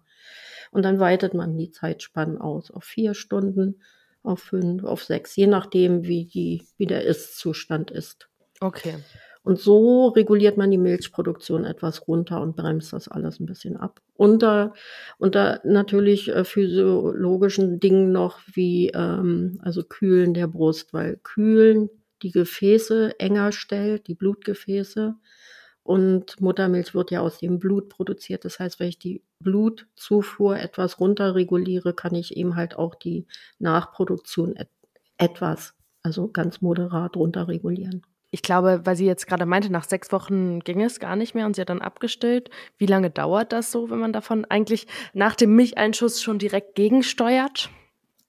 Und 0.70 0.84
dann 0.84 0.98
weitet 0.98 1.34
man 1.34 1.56
die 1.58 1.70
Zeitspannen 1.70 2.38
aus 2.38 2.70
auf 2.70 2.84
vier 2.84 3.14
Stunden, 3.14 3.82
auf 4.22 4.40
fünf, 4.40 4.84
auf 4.84 5.04
sechs, 5.04 5.36
je 5.36 5.46
nachdem, 5.46 6.04
wie, 6.04 6.26
die, 6.26 6.66
wie 6.76 6.86
der 6.86 7.04
Ist-Zustand 7.04 7.90
ist. 7.90 8.28
Okay. 8.60 8.96
Und 9.50 9.58
so 9.58 10.06
reguliert 10.06 10.56
man 10.58 10.70
die 10.70 10.78
Milchproduktion 10.78 11.64
etwas 11.64 12.06
runter 12.06 12.40
und 12.40 12.54
bremst 12.54 12.92
das 12.92 13.08
alles 13.08 13.40
ein 13.40 13.46
bisschen 13.46 13.76
ab. 13.76 14.00
Unter, 14.14 14.74
unter 15.18 15.60
natürlich 15.64 16.28
äh, 16.28 16.44
physiologischen 16.44 17.80
Dingen 17.80 18.12
noch 18.12 18.38
wie 18.54 18.90
ähm, 18.90 19.58
also 19.60 19.82
Kühlen 19.82 20.34
der 20.34 20.46
Brust, 20.46 20.92
weil 20.92 21.16
Kühlen 21.24 21.90
die 22.22 22.30
Gefäße 22.30 23.18
enger 23.18 23.50
stellt, 23.50 24.06
die 24.06 24.14
Blutgefäße. 24.14 25.16
Und 25.82 26.40
Muttermilch 26.40 26.94
wird 26.94 27.10
ja 27.10 27.20
aus 27.20 27.38
dem 27.40 27.58
Blut 27.58 27.88
produziert. 27.88 28.44
Das 28.44 28.60
heißt, 28.60 28.78
wenn 28.78 28.90
ich 28.90 29.00
die 29.00 29.24
Blutzufuhr 29.40 30.60
etwas 30.60 31.00
runterreguliere, 31.00 31.92
kann 31.92 32.14
ich 32.14 32.36
eben 32.36 32.54
halt 32.54 32.76
auch 32.76 32.94
die 32.94 33.26
Nachproduktion 33.58 34.54
et 34.54 34.68
etwas, 35.18 35.74
also 36.04 36.28
ganz 36.28 36.60
moderat 36.60 37.16
runterregulieren. 37.16 38.02
Ich 38.30 38.42
glaube, 38.42 38.82
weil 38.84 38.94
sie 38.96 39.06
jetzt 39.06 39.26
gerade 39.26 39.44
meinte, 39.44 39.72
nach 39.72 39.84
sechs 39.84 40.12
Wochen 40.12 40.60
ging 40.60 40.82
es 40.82 41.00
gar 41.00 41.16
nicht 41.16 41.34
mehr 41.34 41.46
und 41.46 41.56
sie 41.56 41.62
hat 41.62 41.68
dann 41.68 41.82
abgestillt. 41.82 42.48
Wie 42.78 42.86
lange 42.86 43.10
dauert 43.10 43.52
das 43.52 43.72
so, 43.72 43.90
wenn 43.90 43.98
man 43.98 44.12
davon 44.12 44.44
eigentlich 44.44 44.86
nach 45.12 45.34
dem 45.34 45.56
Milcheinschuss 45.56 46.22
schon 46.22 46.38
direkt 46.38 46.76
gegensteuert? 46.76 47.70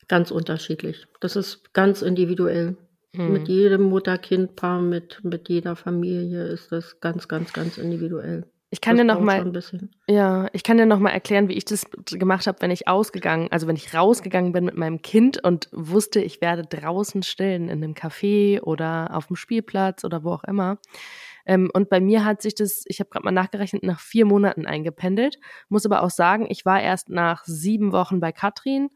Ganz 0.07 0.31
unterschiedlich. 0.31 1.07
Das 1.19 1.35
ist 1.35 1.73
ganz 1.73 2.01
individuell. 2.01 2.77
Mhm. 3.13 3.33
Mit 3.33 3.47
jedem 3.47 3.83
Mutter-Kind-Paar, 3.83 4.81
mit, 4.81 5.19
mit 5.23 5.49
jeder 5.49 5.75
Familie 5.75 6.45
ist 6.45 6.71
das 6.71 6.99
ganz, 6.99 7.27
ganz, 7.27 7.53
ganz 7.53 7.77
individuell. 7.77 8.45
Ich 8.73 8.79
kann 8.79 8.95
das 8.95 9.05
dir 9.05 9.13
noch 9.13 9.19
mal, 9.19 9.51
ja, 10.07 10.47
ich 10.53 10.63
kann 10.63 10.77
dir 10.77 10.85
noch 10.85 10.99
mal 10.99 11.09
erklären, 11.09 11.49
wie 11.49 11.53
ich 11.53 11.65
das 11.65 11.85
gemacht 12.09 12.47
habe, 12.47 12.61
wenn 12.61 12.71
ich 12.71 12.87
ausgegangen, 12.87 13.49
also 13.51 13.67
wenn 13.67 13.75
ich 13.75 13.93
rausgegangen 13.93 14.53
bin 14.53 14.63
mit 14.63 14.77
meinem 14.77 15.01
Kind 15.01 15.43
und 15.43 15.67
wusste, 15.73 16.21
ich 16.21 16.39
werde 16.39 16.63
draußen 16.63 17.21
stillen 17.21 17.67
in 17.67 17.83
einem 17.83 17.95
Café 17.95 18.61
oder 18.61 19.09
auf 19.13 19.27
dem 19.27 19.35
Spielplatz 19.35 20.05
oder 20.05 20.23
wo 20.23 20.31
auch 20.31 20.45
immer. 20.45 20.77
Ähm, 21.45 21.69
und 21.73 21.89
bei 21.89 21.99
mir 21.99 22.23
hat 22.23 22.41
sich 22.41 22.55
das, 22.55 22.83
ich 22.87 23.01
habe 23.01 23.09
gerade 23.09 23.25
mal 23.25 23.31
nachgerechnet, 23.31 23.83
nach 23.83 23.99
vier 23.99 24.25
Monaten 24.25 24.65
eingependelt. 24.65 25.37
Muss 25.67 25.85
aber 25.85 26.01
auch 26.01 26.09
sagen, 26.09 26.47
ich 26.49 26.65
war 26.65 26.81
erst 26.81 27.09
nach 27.09 27.43
sieben 27.43 27.91
Wochen 27.91 28.21
bei 28.21 28.31
Katrin 28.31 28.89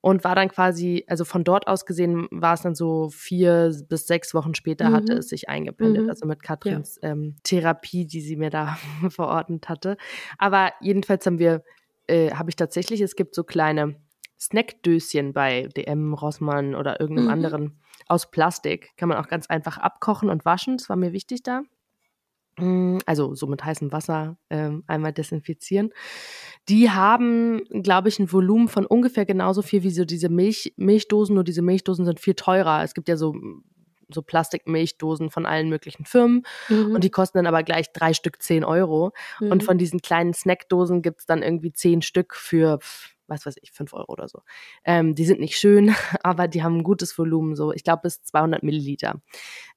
und 0.00 0.24
war 0.24 0.34
dann 0.34 0.48
quasi, 0.48 1.04
also 1.08 1.24
von 1.24 1.44
dort 1.44 1.66
aus 1.66 1.84
gesehen, 1.84 2.28
war 2.30 2.54
es 2.54 2.62
dann 2.62 2.74
so 2.74 3.10
vier 3.10 3.72
bis 3.88 4.06
sechs 4.06 4.32
Wochen 4.32 4.54
später 4.54 4.90
mhm. 4.90 4.94
hatte 4.94 5.12
es 5.14 5.28
sich 5.28 5.48
eingependelt, 5.48 6.04
mhm. 6.04 6.10
also 6.10 6.26
mit 6.26 6.42
Katrins 6.42 6.98
ja. 7.02 7.10
ähm, 7.10 7.36
Therapie, 7.42 8.06
die 8.06 8.20
sie 8.20 8.36
mir 8.36 8.50
da 8.50 8.78
verordnet 9.08 9.68
hatte. 9.68 9.96
Aber 10.38 10.72
jedenfalls 10.80 11.26
haben 11.26 11.38
wir, 11.38 11.62
äh, 12.06 12.30
habe 12.32 12.50
ich 12.50 12.56
tatsächlich, 12.56 13.00
es 13.00 13.16
gibt 13.16 13.34
so 13.34 13.42
kleine 13.42 13.96
Snackdöschen 14.38 15.32
bei 15.32 15.68
DM, 15.76 16.14
Rossmann 16.14 16.76
oder 16.76 17.00
irgendeinem 17.00 17.26
mhm. 17.26 17.32
anderen 17.32 17.80
aus 18.06 18.30
Plastik. 18.30 18.96
Kann 18.96 19.08
man 19.08 19.18
auch 19.18 19.28
ganz 19.28 19.48
einfach 19.48 19.78
abkochen 19.78 20.30
und 20.30 20.44
waschen. 20.44 20.76
Das 20.76 20.88
war 20.88 20.96
mir 20.96 21.12
wichtig 21.12 21.42
da. 21.42 21.62
Mm, 22.58 22.98
also 23.06 23.34
so 23.34 23.46
mit 23.46 23.64
heißem 23.64 23.92
Wasser 23.92 24.36
ähm, 24.50 24.84
einmal 24.86 25.12
desinfizieren. 25.12 25.90
Die 26.68 26.90
haben, 26.90 27.62
glaube 27.82 28.08
ich, 28.08 28.18
ein 28.18 28.32
Volumen 28.32 28.68
von 28.68 28.86
ungefähr 28.86 29.24
genauso 29.24 29.62
viel 29.62 29.82
wie 29.82 29.90
so 29.90 30.04
diese 30.04 30.28
Milch, 30.28 30.74
Milchdosen, 30.76 31.34
nur 31.34 31.44
diese 31.44 31.62
Milchdosen 31.62 32.04
sind 32.04 32.20
viel 32.20 32.34
teurer. 32.34 32.82
Es 32.82 32.94
gibt 32.94 33.08
ja 33.08 33.16
so 33.16 33.34
so 34.10 34.22
Plastikmilchdosen 34.22 35.30
von 35.30 35.44
allen 35.44 35.68
möglichen 35.68 36.06
Firmen 36.06 36.44
mhm. 36.68 36.94
und 36.94 37.04
die 37.04 37.10
kosten 37.10 37.38
dann 37.38 37.46
aber 37.46 37.62
gleich 37.62 37.92
drei 37.92 38.14
Stück 38.14 38.42
zehn 38.42 38.64
Euro. 38.64 39.12
Mhm. 39.38 39.52
Und 39.52 39.64
von 39.64 39.78
diesen 39.78 40.00
kleinen 40.00 40.32
Snackdosen 40.32 41.02
gibt's 41.02 41.26
dann 41.26 41.42
irgendwie 41.42 41.72
zehn 41.72 42.00
Stück 42.02 42.34
für 42.34 42.78
was 43.28 43.46
weiß 43.46 43.56
ich, 43.62 43.72
fünf 43.72 43.92
Euro 43.94 44.12
oder 44.12 44.28
so. 44.28 44.42
Ähm, 44.84 45.14
die 45.14 45.24
sind 45.24 45.40
nicht 45.40 45.58
schön, 45.58 45.94
aber 46.22 46.48
die 46.48 46.62
haben 46.62 46.78
ein 46.78 46.82
gutes 46.82 47.16
Volumen, 47.18 47.54
so 47.54 47.72
ich 47.72 47.84
glaube 47.84 48.02
bis 48.02 48.22
200 48.24 48.62
Milliliter. 48.62 49.20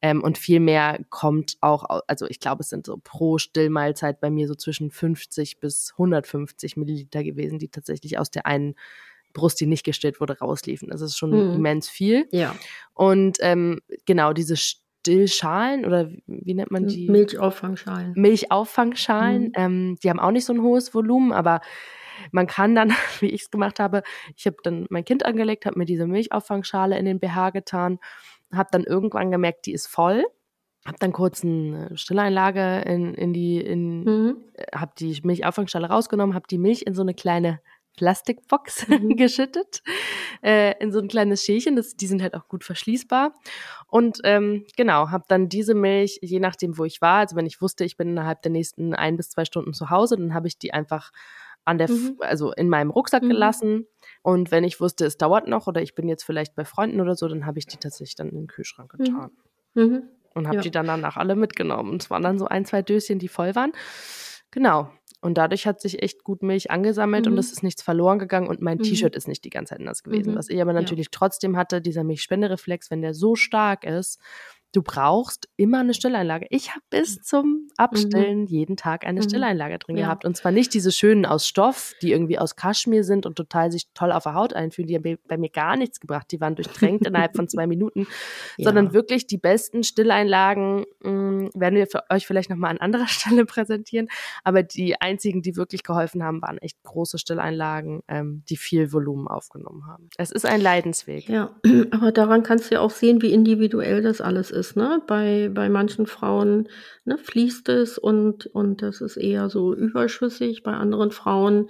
Ähm, 0.02 0.24
und 0.24 0.38
viel 0.38 0.60
mehr 0.60 1.00
kommt 1.10 1.58
auch, 1.62 2.02
also 2.08 2.26
ich 2.28 2.40
glaube, 2.40 2.62
es 2.62 2.70
sind 2.70 2.86
so 2.86 3.00
pro 3.04 3.38
Stillmahlzeit 3.38 4.20
bei 4.20 4.30
mir 4.30 4.48
so 4.48 4.56
zwischen 4.56 4.92
50 4.92 5.60
bis 5.60 5.92
150 5.94 6.78
Milliliter 6.78 7.24
gewesen, 7.24 7.60
die 7.60 7.70
tatsächlich 7.70 8.18
aus 8.18 8.32
der 8.32 8.46
einen 8.46 8.76
Brust, 9.34 9.60
die 9.62 9.66
nicht 9.66 9.86
gestillt 9.86 10.20
wurde, 10.20 10.38
rausliefen. 10.40 10.90
Das 10.90 11.02
ist 11.02 11.18
schon 11.18 11.32
mhm. 11.32 11.56
immens 11.56 11.90
viel. 11.90 12.28
Ja. 12.32 12.56
Und 12.94 13.38
ähm, 13.42 13.80
genau, 14.06 14.34
diese 14.34 14.58
Stillschalen 14.58 15.86
oder 15.86 16.10
wie 16.28 16.54
nennt 16.54 16.72
man 16.72 16.88
die? 16.88 17.10
Milchauffangschalen. 17.10 18.14
Milchauffangschalen, 18.16 19.44
mhm. 19.44 19.52
ähm, 19.56 19.98
die 20.04 20.10
haben 20.10 20.20
auch 20.20 20.32
nicht 20.32 20.46
so 20.46 20.54
ein 20.54 20.62
hohes 20.62 20.94
Volumen, 20.94 21.32
aber 21.32 21.62
man 22.32 22.48
kann 22.48 22.76
dann, 22.76 22.92
wie 23.20 23.30
ich 23.30 23.44
es 23.44 23.52
gemacht 23.52 23.80
habe, 23.80 24.04
ich 24.36 24.46
habe 24.46 24.58
dann 24.64 24.86
mein 24.90 25.06
Kind 25.06 25.26
angelegt, 25.26 25.66
habe 25.66 25.80
mir 25.80 25.86
diese 25.86 26.08
Milchauffangschale 26.08 26.98
in 26.98 27.06
den 27.06 27.20
BH 27.20 27.52
getan, 27.52 28.00
habe 28.54 28.70
dann 28.72 28.84
irgendwann 28.84 29.32
gemerkt, 29.32 29.66
die 29.66 29.74
ist 29.74 29.88
voll. 29.88 30.26
Hab 30.84 31.00
dann 31.00 31.14
kurz 31.14 31.44
eine 31.44 31.96
Stilleinlage 31.96 32.82
in, 32.88 33.14
in 33.14 33.34
die, 33.34 33.62
in, 33.62 34.04
mhm. 34.04 34.38
Äh, 34.54 34.78
hab 34.78 34.96
die 34.96 35.20
Milchauffangschale 35.24 35.88
rausgenommen, 35.88 36.34
habe 36.36 36.48
die 36.50 36.58
Milch 36.58 36.82
in 36.82 36.96
so 36.96 37.04
eine 37.04 37.14
kleine 37.14 37.60
Plastikbox 37.98 38.88
mhm. 38.88 39.16
geschüttet, 39.16 39.84
äh, 40.42 40.74
in 40.80 40.92
so 40.92 41.00
ein 41.00 41.08
kleines 41.08 41.44
Schälchen. 41.44 41.76
Das, 41.76 41.96
die 41.96 42.08
sind 42.08 42.22
halt 42.22 42.34
auch 42.34 42.48
gut 42.48 42.64
verschließbar. 42.64 43.34
Und 43.88 44.20
ähm, 44.24 44.66
genau, 44.78 45.10
habe 45.10 45.26
dann 45.28 45.50
diese 45.50 45.76
Milch, 45.76 46.20
je 46.22 46.40
nachdem, 46.40 46.78
wo 46.78 46.86
ich 46.86 47.02
war, 47.02 47.20
also 47.20 47.36
wenn 47.36 47.46
ich 47.46 47.62
wusste, 47.62 47.84
ich 47.84 47.98
bin 47.98 48.10
innerhalb 48.10 48.42
der 48.42 48.52
nächsten 48.52 48.96
ein 48.96 49.18
bis 49.18 49.30
zwei 49.30 49.46
Stunden 49.46 49.74
zu 49.74 49.90
Hause, 49.90 50.18
dann 50.18 50.34
habe 50.34 50.48
ich 50.48 50.58
die 50.58 50.74
einfach 50.74 51.12
an 51.66 51.78
der, 51.78 51.90
mhm. 51.90 52.18
also 52.20 52.52
in 52.52 52.70
meinem 52.70 52.90
Rucksack 52.90 53.24
mhm. 53.24 53.30
gelassen. 53.30 53.88
Und 54.22 54.52
wenn 54.52 54.64
ich 54.64 54.80
wusste, 54.80 55.06
es 55.06 55.18
dauert 55.18 55.48
noch 55.48 55.68
oder 55.68 55.82
ich 55.82 55.96
bin 55.96 56.08
jetzt 56.08 56.24
vielleicht 56.24 56.56
bei 56.56 56.66
Freunden 56.66 57.02
oder 57.02 57.16
so, 57.16 57.28
dann 57.28 57.46
habe 57.46 57.60
ich 57.60 57.68
die 57.68 57.78
tatsächlich 57.78 58.16
dann 58.16 58.30
in 58.30 58.36
den 58.36 58.48
Kühlschrank 58.48 58.94
mhm. 58.98 59.04
getan. 59.04 59.32
Mhm. 59.74 60.04
Und 60.34 60.48
habe 60.48 60.58
ja. 60.58 60.62
die 60.62 60.72
dann 60.72 60.88
danach 60.88 61.18
alle 61.18 61.36
mitgenommen. 61.36 61.92
Und 61.92 62.04
es 62.04 62.10
waren 62.10 62.24
dann 62.24 62.40
so 62.40 62.48
ein, 62.48 62.66
zwei 62.66 62.82
Döschen, 62.82 63.20
die 63.20 63.28
voll 63.28 63.54
waren. 63.56 63.74
Genau. 64.50 64.90
Und 65.22 65.38
dadurch 65.38 65.68
hat 65.68 65.80
sich 65.80 66.02
echt 66.02 66.24
gut 66.24 66.42
Milch 66.42 66.72
angesammelt 66.72 67.26
mhm. 67.26 67.34
und 67.34 67.38
es 67.38 67.52
ist 67.52 67.62
nichts 67.62 67.84
verloren 67.84 68.18
gegangen 68.18 68.48
und 68.48 68.60
mein 68.60 68.80
mhm. 68.80 68.84
T-Shirt 68.84 69.16
ist 69.16 69.28
nicht 69.28 69.44
die 69.46 69.52
ganze 69.52 69.76
Zeit 69.76 69.82
nass 69.82 70.02
gewesen. 70.02 70.34
Mhm. 70.34 70.38
Was 70.38 70.50
ich 70.50 70.60
aber 70.60 70.74
natürlich 70.74 71.08
ja. 71.08 71.12
trotzdem 71.12 71.58
hatte, 71.58 71.80
dieser 71.80 72.04
Milchspendereflex, 72.04 72.90
wenn 72.90 73.04
der 73.04 73.14
so 73.14 73.36
stark 73.36 73.84
ist, 73.84 74.20
du 74.74 74.82
brauchst 74.82 75.50
immer 75.58 75.80
eine 75.80 75.94
Stilleinlage. 75.94 76.48
Ich 76.50 76.72
habe 76.72 76.82
bis 76.90 77.18
mhm. 77.18 77.24
zum 77.24 77.68
Abstillen 77.78 78.42
mhm. 78.42 78.46
jeden 78.46 78.78
Tag 78.78 79.06
eine 79.06 79.20
mhm. 79.20 79.24
Stilleinlage 79.24 79.80
drin 79.80 79.98
ja. 79.98 80.06
gehabt. 80.06 80.26
Und 80.26 80.38
zwar 80.38 80.52
nicht 80.52 80.74
diese 80.74 80.92
schönen 80.92 81.26
aus 81.26 81.48
Stoff, 81.48 81.94
die 82.02 82.12
irgendwie 82.12 82.40
aus 82.40 82.56
Kaschmir 82.56 83.04
sind 83.04 83.26
und 83.26 83.36
total 83.36 83.72
sich 83.72 83.88
toll 83.94 84.12
auf 84.12 84.24
der 84.24 84.34
Haut 84.34 84.54
einfühlen. 84.54 84.88
Die 84.88 84.96
haben 84.96 85.18
bei 85.28 85.38
mir 85.38 85.50
gar 85.50 85.76
nichts 85.76 86.00
gebracht. 86.00 86.28
Die 86.32 86.40
waren 86.40 86.56
durchtränkt 86.56 87.06
innerhalb 87.06 87.36
von 87.36 87.50
zwei 87.50 87.68
Minuten. 87.72 88.08
Ja. 88.58 88.66
Sondern 88.66 88.94
wirklich 88.94 89.28
die 89.28 89.38
besten 89.38 89.84
Stilleinlagen 89.84 90.86
mh, 91.02 91.10
hm, 91.10 91.50
werden 91.54 91.76
wir 91.76 91.88
für 91.88 92.04
euch 92.10 92.26
vielleicht 92.26 92.50
nochmal 92.50 92.72
an 92.72 92.78
anderer 92.78 93.08
Stelle 93.08 93.46
präsentieren. 93.46 94.08
Aber 94.44 94.64
die 94.64 95.00
einzigen, 95.02 95.42
die 95.42 95.58
wirklich 95.58 95.84
geholfen 95.84 96.24
haben, 96.24 96.42
waren 96.42 96.58
echt 96.60 96.82
große 96.84 97.18
Stilleinlagen, 97.18 98.02
ähm, 98.08 98.44
die 98.48 98.58
viel 98.58 98.94
Volumen 98.94 99.28
aufgenommen 99.28 99.86
haben. 99.88 100.10
Es 100.18 100.32
ist 100.32 100.46
ein 100.46 100.62
Leidensweg. 100.62 101.28
Ja, 101.28 101.56
aber 101.92 102.12
daran 102.12 102.44
kannst 102.44 102.72
du 102.72 102.76
ja 102.76 102.82
auch 102.82 102.92
sehen, 102.92 103.22
wie 103.22 103.34
individuell 103.34 104.02
das 104.02 104.22
alles 104.22 104.52
ist 104.52 104.61
es. 104.62 104.76
Ne? 104.78 105.02
Bei, 105.08 105.50
bei 105.54 105.68
manchen 105.68 106.06
Frauen 106.06 106.70
ne, 107.04 107.18
fließt 107.18 107.68
es 107.70 107.98
und, 107.98 108.46
und 108.48 108.82
das 108.82 109.02
ist 109.02 109.18
eher 109.18 109.50
so 109.50 109.74
überschüssig. 109.74 110.64
Bei 110.64 110.74
anderen 110.74 111.12
Frauen 111.12 111.70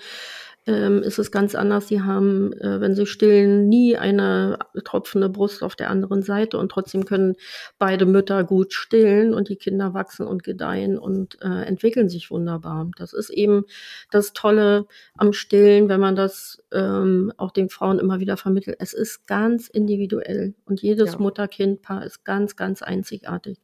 ähm, 0.67 1.02
ist 1.02 1.17
es 1.17 1.32
ganz 1.32 1.56
anders. 1.56 1.88
Sie 1.88 2.02
haben, 2.02 2.54
äh, 2.54 2.80
wenn 2.80 2.93
sie 2.93 3.08
stillen, 3.08 3.67
nie 3.67 3.97
eine 3.97 4.60
tropfende 4.84 5.30
Brust 5.30 5.63
auf 5.63 5.76
der 5.76 5.89
anderen 5.89 6.21
Seite 6.21 6.58
und 6.58 6.69
trotzdem 6.69 7.06
können 7.06 7.36
beide 7.80 8.06
Mütter 8.06 8.43
gut 8.43 8.74
stillen 8.74 9.34
und 9.34 9.50
die 9.50 9.56
Kinder 9.56 9.93
wachsen 9.93 10.28
und 10.28 10.43
gedeihen 10.43 11.00
und 11.00 11.41
äh, 11.41 11.63
entwickeln 11.65 12.10
sich 12.10 12.30
wunderbar. 12.30 12.91
Das 12.97 13.13
ist 13.13 13.32
eben 13.32 13.65
das 14.12 14.34
Tolle 14.34 14.86
am 15.17 15.34
Stillen, 15.34 15.89
wenn 15.89 16.00
man 16.00 16.15
das 16.15 16.63
ähm, 16.71 17.34
auch 17.38 17.52
den 17.52 17.69
Frauen 17.69 17.97
immer 17.97 18.19
wieder 18.19 18.38
vermittelt. 18.38 18.78
Es 18.80 18.93
ist 18.93 19.28
ganz 19.28 19.67
individuell 19.67 20.54
und 20.65 20.82
jedes 20.82 21.13
ja. 21.13 21.19
Mutter-Kind-Paar 21.19 22.06
ist 22.06 22.24
ganz, 22.24 22.56
ganz 22.56 22.84
einzigartig. 22.84 23.60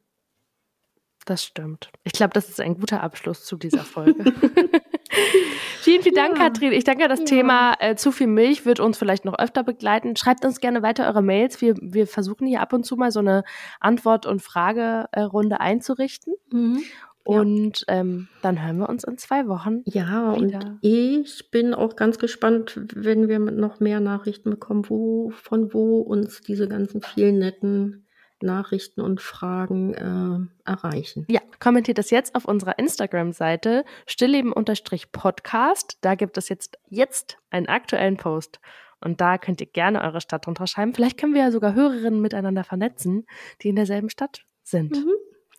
Das 1.26 1.44
stimmt. 1.44 1.90
Ich 2.04 2.12
glaube, 2.12 2.32
das 2.32 2.48
ist 2.48 2.58
ein 2.58 2.74
guter 2.74 3.02
Abschluss 3.02 3.44
zu 3.44 3.56
dieser 3.56 3.84
Folge. 3.84 4.32
vielen, 5.80 6.02
vielen 6.02 6.14
Dank, 6.14 6.38
ja. 6.38 6.44
Katrin. 6.44 6.72
Ich 6.72 6.84
denke, 6.84 7.08
das 7.08 7.20
ja. 7.20 7.24
Thema 7.24 7.74
äh, 7.80 7.96
zu 7.96 8.12
viel 8.12 8.26
Milch 8.26 8.66
wird 8.66 8.80
uns 8.80 8.98
vielleicht 8.98 9.24
noch 9.24 9.38
öfter 9.38 9.62
begleiten. 9.62 10.16
Schreibt 10.16 10.44
uns 10.44 10.60
gerne 10.60 10.82
weiter 10.82 11.06
eure 11.06 11.22
Mails. 11.22 11.60
Wir, 11.60 11.74
wir 11.80 12.06
versuchen 12.06 12.46
hier 12.46 12.60
ab 12.60 12.72
und 12.72 12.84
zu 12.84 12.96
mal 12.96 13.10
so 13.10 13.20
eine 13.20 13.44
Antwort- 13.80 14.26
und 14.26 14.42
Fragerunde 14.42 15.60
einzurichten. 15.60 16.34
Mhm. 16.50 16.82
Und 17.24 17.84
ja. 17.86 17.96
ähm, 17.96 18.28
dann 18.40 18.64
hören 18.64 18.78
wir 18.78 18.88
uns 18.88 19.04
in 19.04 19.18
zwei 19.18 19.48
Wochen. 19.48 19.82
Ja, 19.84 20.34
wieder. 20.40 20.60
und 20.60 20.78
ich 20.80 21.50
bin 21.50 21.74
auch 21.74 21.94
ganz 21.94 22.18
gespannt, 22.18 22.80
wenn 22.94 23.28
wir 23.28 23.38
noch 23.38 23.80
mehr 23.80 24.00
Nachrichten 24.00 24.48
bekommen, 24.48 24.88
wo, 24.88 25.30
von 25.30 25.74
wo 25.74 25.98
uns 25.98 26.40
diese 26.40 26.68
ganzen 26.68 27.02
vielen 27.02 27.38
netten 27.38 28.07
Nachrichten 28.42 29.00
und 29.00 29.20
Fragen 29.20 29.94
äh, 29.94 30.70
erreichen. 30.70 31.26
Ja, 31.30 31.40
kommentiert 31.60 31.98
das 31.98 32.10
jetzt 32.10 32.34
auf 32.34 32.44
unserer 32.44 32.78
Instagram-Seite 32.78 33.84
stillleben-podcast. 34.06 35.98
Da 36.00 36.14
gibt 36.14 36.38
es 36.38 36.48
jetzt, 36.48 36.78
jetzt 36.88 37.38
einen 37.50 37.66
aktuellen 37.66 38.16
Post. 38.16 38.60
Und 39.00 39.20
da 39.20 39.38
könnt 39.38 39.60
ihr 39.60 39.66
gerne 39.66 40.02
eure 40.02 40.20
Stadt 40.20 40.46
drunter 40.46 40.66
schreiben. 40.66 40.94
Vielleicht 40.94 41.18
können 41.18 41.34
wir 41.34 41.42
ja 41.42 41.50
sogar 41.50 41.74
Hörerinnen 41.74 42.20
miteinander 42.20 42.64
vernetzen, 42.64 43.26
die 43.62 43.68
in 43.68 43.76
derselben 43.76 44.10
Stadt 44.10 44.42
sind. 44.62 44.96
Mhm. 44.96 45.12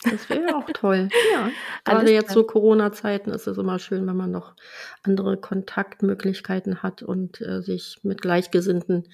Das 0.04 0.30
wäre 0.30 0.56
auch 0.56 0.70
toll. 0.74 1.10
Ja. 1.34 1.50
Gerade 1.84 2.12
jetzt 2.12 2.30
zu 2.30 2.40
so 2.40 2.44
Corona-Zeiten 2.46 3.32
ist 3.32 3.48
es 3.48 3.58
immer 3.58 3.80
schön, 3.80 4.08
wenn 4.08 4.16
man 4.16 4.32
noch 4.32 4.56
andere 5.04 5.38
Kontaktmöglichkeiten 5.38 6.82
hat 6.84 7.04
und 7.04 7.42
äh, 7.42 7.62
sich 7.62 8.00
mit 8.04 8.22
Gleichgesinnten 8.22 9.10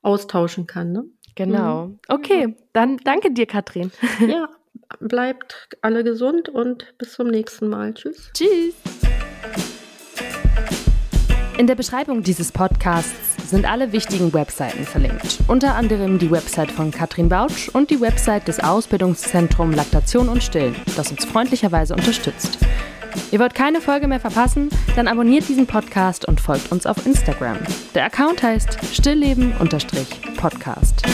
austauschen 0.00 0.66
kann. 0.66 0.92
Ne? 0.92 1.04
Genau. 1.34 1.86
Mhm. 1.86 1.98
Okay, 2.08 2.54
dann 2.72 2.98
danke 2.98 3.32
dir, 3.32 3.46
Katrin. 3.46 3.90
Ja, 4.20 4.48
bleibt 5.00 5.68
alle 5.82 6.04
gesund 6.04 6.48
und 6.48 6.94
bis 6.98 7.14
zum 7.14 7.28
nächsten 7.28 7.68
Mal. 7.68 7.94
Tschüss. 7.94 8.30
Tschüss. 8.34 8.74
In 11.56 11.68
der 11.68 11.76
Beschreibung 11.76 12.24
dieses 12.24 12.50
Podcasts 12.50 13.36
sind 13.48 13.70
alle 13.70 13.92
wichtigen 13.92 14.34
Webseiten 14.34 14.84
verlinkt. 14.84 15.38
Unter 15.46 15.76
anderem 15.76 16.18
die 16.18 16.30
Website 16.30 16.72
von 16.72 16.90
Katrin 16.90 17.28
Bautsch 17.28 17.68
und 17.68 17.90
die 17.90 18.00
Website 18.00 18.48
des 18.48 18.58
Ausbildungszentrums 18.58 19.76
Laktation 19.76 20.28
und 20.28 20.42
Stillen, 20.42 20.74
das 20.96 21.12
uns 21.12 21.24
freundlicherweise 21.24 21.94
unterstützt. 21.94 22.58
Ihr 23.30 23.38
wollt 23.38 23.54
keine 23.54 23.80
Folge 23.80 24.08
mehr 24.08 24.18
verpassen? 24.18 24.68
Dann 24.96 25.06
abonniert 25.06 25.48
diesen 25.48 25.68
Podcast 25.68 26.26
und 26.26 26.40
folgt 26.40 26.72
uns 26.72 26.86
auf 26.86 27.06
Instagram. 27.06 27.58
Der 27.94 28.06
Account 28.06 28.42
heißt 28.42 28.76
stillleben-podcast. 28.92 31.04